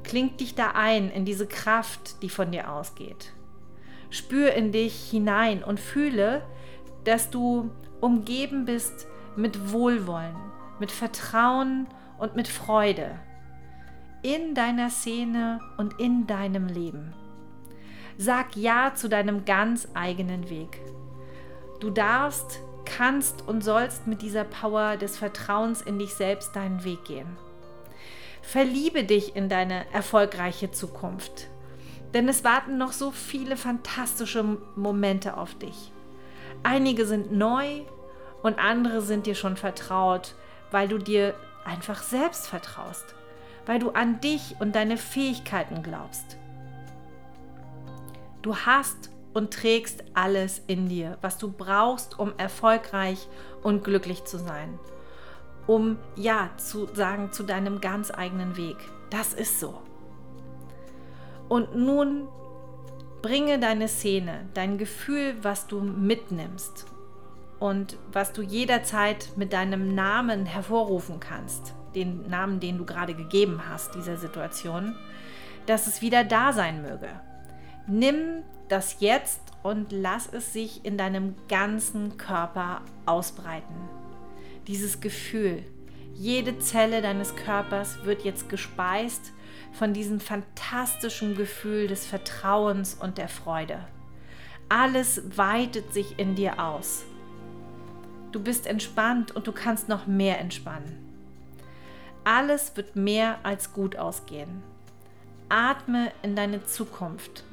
Kling 0.03 0.37
dich 0.37 0.55
da 0.55 0.71
ein 0.75 1.09
in 1.09 1.25
diese 1.25 1.47
Kraft, 1.47 2.21
die 2.21 2.29
von 2.29 2.51
dir 2.51 2.71
ausgeht. 2.71 3.33
Spür 4.09 4.53
in 4.53 4.71
dich 4.71 5.09
hinein 5.09 5.63
und 5.63 5.79
fühle, 5.79 6.43
dass 7.03 7.29
du 7.29 7.71
umgeben 7.99 8.65
bist 8.65 9.07
mit 9.35 9.71
Wohlwollen, 9.73 10.35
mit 10.79 10.91
Vertrauen 10.91 11.87
und 12.19 12.35
mit 12.35 12.47
Freude 12.47 13.19
in 14.21 14.55
deiner 14.55 14.89
Szene 14.89 15.59
und 15.77 15.99
in 15.99 16.27
deinem 16.27 16.67
Leben. 16.67 17.13
Sag 18.17 18.55
Ja 18.55 18.93
zu 18.95 19.09
deinem 19.09 19.45
ganz 19.45 19.87
eigenen 19.93 20.49
Weg. 20.49 20.81
Du 21.79 21.91
darfst, 21.91 22.59
kannst 22.97 23.47
und 23.47 23.63
sollst 23.63 24.07
mit 24.07 24.21
dieser 24.21 24.43
Power 24.43 24.97
des 24.97 25.17
Vertrauens 25.17 25.81
in 25.81 25.99
dich 25.99 26.13
selbst 26.13 26.55
deinen 26.55 26.83
Weg 26.83 27.05
gehen. 27.05 27.37
Verliebe 28.41 29.03
dich 29.03 29.35
in 29.35 29.49
deine 29.49 29.85
erfolgreiche 29.93 30.71
Zukunft, 30.71 31.47
denn 32.13 32.27
es 32.27 32.43
warten 32.43 32.77
noch 32.77 32.93
so 32.93 33.11
viele 33.11 33.57
fantastische 33.57 34.57
Momente 34.75 35.37
auf 35.37 35.53
dich. 35.55 35.91
Einige 36.63 37.05
sind 37.05 37.31
neu 37.31 37.81
und 38.41 38.57
andere 38.57 39.01
sind 39.01 39.25
dir 39.25 39.35
schon 39.35 39.57
vertraut, 39.57 40.33
weil 40.71 40.87
du 40.87 40.97
dir 40.97 41.35
einfach 41.65 42.01
selbst 42.01 42.47
vertraust 42.47 43.15
weil 43.67 43.79
du 43.79 43.91
an 43.91 44.19
dich 44.21 44.55
und 44.59 44.75
deine 44.75 44.97
Fähigkeiten 44.97 45.83
glaubst. 45.83 46.37
Du 48.41 48.55
hast 48.55 49.11
und 49.37 49.53
trägst 49.53 50.03
alles 50.15 50.63
in 50.65 50.89
dir, 50.89 51.19
was 51.21 51.37
du 51.37 51.51
brauchst, 51.51 52.17
um 52.17 52.33
erfolgreich 52.37 53.27
und 53.61 53.83
glücklich 53.83 54.23
zu 54.25 54.39
sein. 54.39 54.79
Um 55.67 55.99
Ja 56.15 56.49
zu 56.57 56.87
sagen 56.95 57.31
zu 57.31 57.43
deinem 57.43 57.79
ganz 57.79 58.09
eigenen 58.11 58.57
Weg. 58.57 58.77
Das 59.11 59.33
ist 59.33 59.59
so. 59.59 59.79
Und 61.49 61.75
nun 61.75 62.27
bringe 63.21 63.59
deine 63.59 63.87
Szene, 63.87 64.47
dein 64.55 64.79
Gefühl, 64.79 65.35
was 65.43 65.67
du 65.67 65.81
mitnimmst 65.81 66.87
und 67.59 67.99
was 68.11 68.33
du 68.33 68.41
jederzeit 68.41 69.33
mit 69.35 69.53
deinem 69.53 69.93
Namen 69.93 70.47
hervorrufen 70.47 71.19
kannst 71.19 71.75
den 71.93 72.27
Namen, 72.27 72.59
den 72.59 72.77
du 72.77 72.85
gerade 72.85 73.13
gegeben 73.13 73.61
hast, 73.69 73.95
dieser 73.95 74.17
Situation, 74.17 74.95
dass 75.67 75.87
es 75.87 76.01
wieder 76.01 76.23
da 76.23 76.53
sein 76.53 76.81
möge. 76.81 77.09
Nimm 77.87 78.43
das 78.69 78.97
jetzt 78.99 79.41
und 79.63 79.91
lass 79.91 80.31
es 80.31 80.53
sich 80.53 80.85
in 80.85 80.97
deinem 80.97 81.35
ganzen 81.47 82.17
Körper 82.17 82.81
ausbreiten. 83.05 83.75
Dieses 84.67 85.01
Gefühl, 85.01 85.63
jede 86.13 86.57
Zelle 86.59 87.01
deines 87.01 87.35
Körpers 87.35 88.03
wird 88.03 88.23
jetzt 88.23 88.49
gespeist 88.49 89.33
von 89.71 89.93
diesem 89.93 90.19
fantastischen 90.19 91.35
Gefühl 91.35 91.87
des 91.87 92.05
Vertrauens 92.05 92.95
und 92.95 93.17
der 93.17 93.29
Freude. 93.29 93.79
Alles 94.69 95.37
weitet 95.37 95.93
sich 95.93 96.19
in 96.19 96.35
dir 96.35 96.61
aus. 96.61 97.05
Du 98.31 98.41
bist 98.41 98.67
entspannt 98.67 99.35
und 99.35 99.47
du 99.47 99.51
kannst 99.51 99.87
noch 99.87 100.07
mehr 100.07 100.39
entspannen. 100.39 101.07
Alles 102.23 102.75
wird 102.75 102.95
mehr 102.95 103.39
als 103.43 103.71
gut 103.71 103.95
ausgehen. 103.95 104.61
Atme 105.47 106.11
in 106.23 106.35
deine 106.35 106.65
Zukunft. 106.65 107.45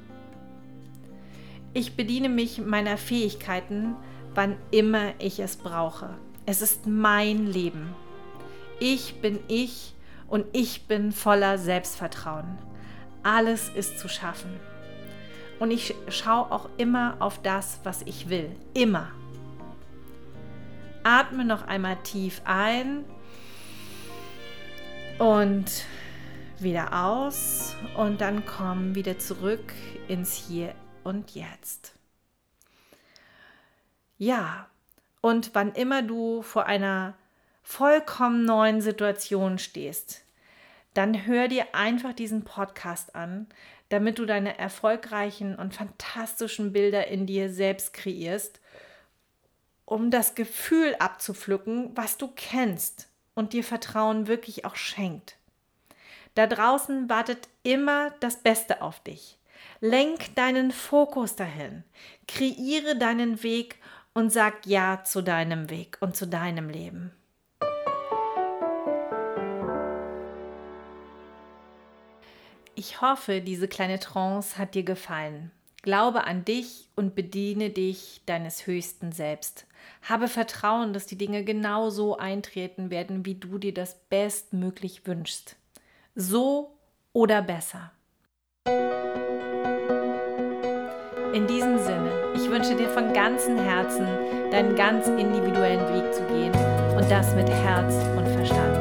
Ich 1.76 1.96
bediene 1.96 2.28
mich 2.28 2.58
meiner 2.58 2.96
Fähigkeiten, 2.96 3.96
wann 4.32 4.56
immer 4.70 5.12
ich 5.18 5.40
es 5.40 5.56
brauche. 5.56 6.10
Es 6.46 6.62
ist 6.62 6.86
mein 6.86 7.48
Leben. 7.48 7.96
Ich 8.78 9.20
bin 9.20 9.40
ich 9.48 9.92
und 10.28 10.46
ich 10.52 10.86
bin 10.86 11.10
voller 11.10 11.58
Selbstvertrauen. 11.58 12.58
Alles 13.24 13.70
ist 13.74 13.98
zu 13.98 14.08
schaffen. 14.08 14.50
Und 15.58 15.72
ich 15.72 15.96
schaue 16.08 16.52
auch 16.52 16.68
immer 16.76 17.16
auf 17.18 17.42
das, 17.42 17.80
was 17.82 18.02
ich 18.02 18.28
will. 18.28 18.54
Immer. 18.74 19.08
Atme 21.02 21.44
noch 21.44 21.66
einmal 21.66 21.96
tief 22.04 22.40
ein 22.44 23.04
und 25.18 25.66
wieder 26.60 27.04
aus 27.04 27.74
und 27.96 28.20
dann 28.20 28.44
komm 28.46 28.94
wieder 28.94 29.18
zurück 29.18 29.72
ins 30.06 30.34
Hier 30.34 30.72
und 31.04 31.34
Jetzt. 31.34 31.94
Ja, 34.18 34.68
und 35.20 35.54
wann 35.54 35.72
immer 35.72 36.02
du 36.02 36.42
vor 36.42 36.66
einer 36.66 37.14
vollkommen 37.62 38.44
neuen 38.44 38.80
Situation 38.80 39.58
stehst, 39.58 40.24
dann 40.92 41.26
hör 41.26 41.48
dir 41.48 41.74
einfach 41.74 42.12
diesen 42.12 42.44
Podcast 42.44 43.14
an, 43.16 43.48
damit 43.88 44.18
du 44.18 44.26
deine 44.26 44.58
erfolgreichen 44.58 45.56
und 45.56 45.74
fantastischen 45.74 46.72
Bilder 46.72 47.08
in 47.08 47.26
dir 47.26 47.52
selbst 47.52 47.92
kreierst, 47.92 48.60
um 49.84 50.10
das 50.10 50.34
Gefühl 50.34 50.94
abzupflücken, 50.98 51.90
was 51.94 52.16
du 52.16 52.28
kennst 52.34 53.08
und 53.34 53.52
dir 53.52 53.64
Vertrauen 53.64 54.26
wirklich 54.26 54.64
auch 54.64 54.76
schenkt. 54.76 55.36
Da 56.34 56.46
draußen 56.46 57.08
wartet 57.08 57.48
immer 57.62 58.10
das 58.20 58.36
Beste 58.36 58.82
auf 58.82 59.00
dich. 59.00 59.38
Lenk 59.86 60.34
deinen 60.34 60.70
Fokus 60.70 61.36
dahin, 61.36 61.84
kreiere 62.26 62.96
deinen 62.96 63.42
Weg 63.42 63.76
und 64.14 64.32
sag 64.32 64.64
Ja 64.64 65.04
zu 65.04 65.20
deinem 65.20 65.68
Weg 65.68 65.98
und 66.00 66.16
zu 66.16 66.26
deinem 66.26 66.70
Leben. 66.70 67.12
Ich 72.74 73.02
hoffe, 73.02 73.42
diese 73.42 73.68
kleine 73.68 74.00
Trance 74.00 74.56
hat 74.56 74.74
dir 74.74 74.84
gefallen. 74.84 75.50
Glaube 75.82 76.24
an 76.24 76.46
dich 76.46 76.88
und 76.96 77.14
bediene 77.14 77.68
dich 77.68 78.22
deines 78.24 78.66
höchsten 78.66 79.12
Selbst. 79.12 79.66
Habe 80.00 80.28
Vertrauen, 80.28 80.94
dass 80.94 81.04
die 81.04 81.18
Dinge 81.18 81.44
genau 81.44 81.90
so 81.90 82.16
eintreten 82.16 82.88
werden, 82.88 83.26
wie 83.26 83.34
du 83.34 83.58
dir 83.58 83.74
das 83.74 83.96
bestmöglich 84.08 85.06
wünschst. 85.06 85.56
So 86.14 86.74
oder 87.12 87.42
besser. 87.42 87.92
In 91.34 91.48
diesem 91.48 91.76
Sinne, 91.78 92.12
ich 92.36 92.48
wünsche 92.48 92.76
dir 92.76 92.88
von 92.90 93.12
ganzem 93.12 93.58
Herzen, 93.58 94.06
deinen 94.52 94.76
ganz 94.76 95.08
individuellen 95.08 95.80
Weg 95.92 96.14
zu 96.14 96.22
gehen 96.26 96.52
und 96.96 97.10
das 97.10 97.34
mit 97.34 97.50
Herz 97.50 97.92
und 98.16 98.28
Verstand. 98.28 98.80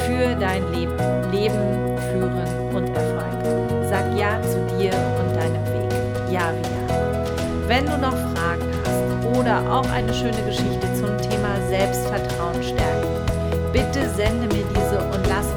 Für 0.00 0.34
dein 0.34 0.64
Leben, 0.72 0.96
Leben 1.30 1.96
führen 2.10 2.74
und 2.74 2.88
Erfolg. 2.88 3.86
Sag 3.88 4.18
Ja 4.18 4.42
zu 4.42 4.58
dir 4.76 4.90
und 4.90 5.36
deinem 5.36 5.64
Weg. 5.66 6.32
Ja, 6.32 6.50
wieder. 6.58 7.68
Wenn 7.68 7.86
du 7.86 7.96
noch 7.98 8.16
Fragen 8.34 8.66
hast 8.82 9.38
oder 9.38 9.72
auch 9.72 9.88
eine 9.92 10.12
schöne 10.12 10.42
Geschichte 10.44 10.92
zum 10.94 11.16
Thema 11.18 11.54
Selbstvertrauen 11.68 12.64
stärken, 12.64 13.72
bitte 13.72 14.08
sende 14.16 14.52
mir 14.52 14.64
diese 14.74 14.98
und 15.04 15.24
lass 15.28 15.55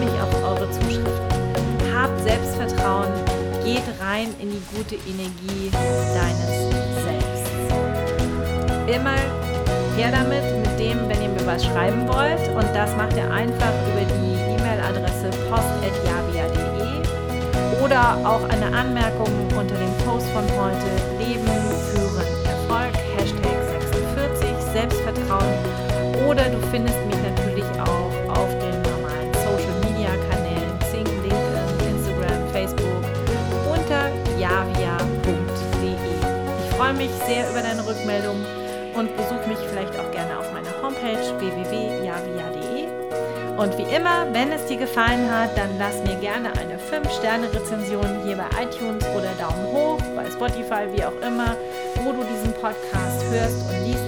mich 0.00 0.10
auf 0.20 0.34
eure 0.42 0.70
Zuschriften. 0.70 1.28
Habt 1.94 2.20
Selbstvertrauen, 2.22 3.12
geht 3.64 3.84
rein 4.00 4.34
in 4.40 4.50
die 4.50 4.62
gute 4.74 4.96
Energie 4.96 5.70
deines 5.70 6.48
Selbst. 7.04 7.52
Immer 8.88 9.16
her 9.96 10.10
damit, 10.10 10.42
mit 10.64 10.80
dem, 10.80 11.08
wenn 11.08 11.22
ihr 11.22 11.28
mir 11.28 11.46
was 11.46 11.64
schreiben 11.64 12.08
wollt. 12.08 12.48
Und 12.56 12.74
das 12.74 12.96
macht 12.96 13.16
ihr 13.16 13.30
einfach 13.30 13.72
über 13.92 14.04
die 14.08 14.34
E-Mail-Adresse 14.56 15.30
post.javia.de 15.50 16.80
oder 17.84 18.16
auch 18.24 18.44
eine 18.48 18.74
Anmerkung 18.76 19.28
unter 19.56 19.74
dem 19.74 19.92
Post 20.06 20.26
von 20.30 20.44
heute. 20.58 20.88
Leben, 21.18 21.46
führen, 21.92 22.26
Erfolg, 22.44 22.94
Hashtag 23.16 23.58
46, 23.80 24.48
Selbstvertrauen. 24.72 25.54
Oder 26.28 26.44
du 26.48 26.58
findest 26.70 26.98
mich 27.06 27.16
natürlich 27.16 27.64
auch 27.80 28.19
mich 37.00 37.10
sehr 37.26 37.48
über 37.48 37.62
deine 37.62 37.80
Rückmeldung 37.80 38.44
und 38.94 39.16
besuch 39.16 39.46
mich 39.46 39.56
vielleicht 39.70 39.98
auch 39.98 40.10
gerne 40.12 40.38
auf 40.38 40.52
meiner 40.52 40.68
Homepage 40.82 41.32
www.javia.de. 41.40 42.92
Und 43.56 43.78
wie 43.78 43.88
immer, 43.94 44.26
wenn 44.32 44.52
es 44.52 44.66
dir 44.66 44.76
gefallen 44.76 45.30
hat, 45.32 45.56
dann 45.56 45.70
lass 45.78 45.96
mir 46.04 46.16
gerne 46.20 46.52
eine 46.60 46.76
5-Sterne-Rezension 46.76 48.20
hier 48.26 48.36
bei 48.36 48.48
iTunes 48.62 49.02
oder 49.16 49.32
Daumen 49.40 49.64
hoch, 49.72 49.98
bei 50.14 50.30
Spotify, 50.30 50.92
wie 50.92 51.02
auch 51.02 51.16
immer, 51.26 51.56
wo 52.04 52.12
du 52.12 52.22
diesen 52.24 52.52
Podcast 52.60 53.24
hörst 53.30 53.70
und 53.70 53.86
liest, 53.86 54.04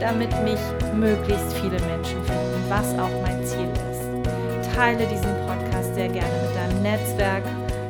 damit 0.00 0.30
mich 0.42 0.60
möglichst 0.94 1.52
viele 1.60 1.78
Menschen 1.92 2.24
finden, 2.24 2.64
was 2.70 2.88
auch 2.98 3.12
mein 3.20 3.44
Ziel 3.44 3.68
ist. 3.92 4.74
Teile 4.74 5.06
diesen 5.06 5.34
Podcast 5.46 5.94
sehr 5.94 6.08
gerne 6.08 6.32
mit 6.46 6.56
deinem 6.56 6.82
Netzwerk, 6.82 7.44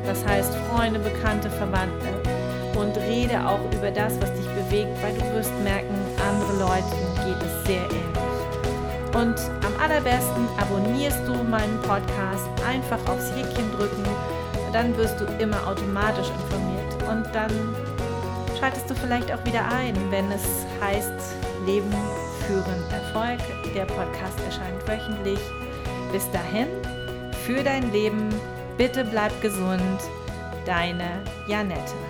das 0.06 0.26
heißt 0.26 0.52
Freunde, 0.72 0.98
Bekannte, 0.98 1.48
Verwandte 1.50 2.19
und 2.76 2.96
rede 2.96 3.46
auch 3.46 3.60
über 3.72 3.90
das, 3.90 4.20
was 4.20 4.32
dich 4.34 4.46
bewegt, 4.48 5.02
weil 5.02 5.14
du 5.14 5.34
wirst 5.34 5.52
merken, 5.62 5.94
andere 6.18 6.58
Leuten 6.58 7.26
geht 7.26 7.42
es 7.42 7.66
sehr 7.66 7.84
ähnlich. 7.84 8.20
Und 9.14 9.36
am 9.66 9.74
allerbesten 9.82 10.48
abonnierst 10.56 11.26
du 11.26 11.34
meinen 11.44 11.80
Podcast, 11.82 12.48
einfach 12.66 12.98
aufs 13.10 13.30
Häkchen 13.32 13.70
drücken, 13.76 14.04
dann 14.72 14.96
wirst 14.96 15.20
du 15.20 15.24
immer 15.42 15.66
automatisch 15.66 16.28
informiert 16.28 16.94
und 17.10 17.26
dann 17.34 17.50
schaltest 18.58 18.88
du 18.88 18.94
vielleicht 18.94 19.32
auch 19.32 19.44
wieder 19.44 19.66
ein, 19.72 19.94
wenn 20.10 20.30
es 20.30 20.44
heißt 20.80 21.12
Leben 21.66 21.92
führen 22.46 22.84
Erfolg. 22.92 23.40
Der 23.74 23.84
Podcast 23.86 24.38
erscheint 24.44 24.86
wöchentlich. 24.86 25.40
Bis 26.12 26.30
dahin, 26.30 26.68
für 27.46 27.62
dein 27.62 27.90
Leben, 27.92 28.28
bitte 28.76 29.04
bleib 29.04 29.40
gesund. 29.40 30.00
Deine 30.66 31.22
Janette. 31.46 32.09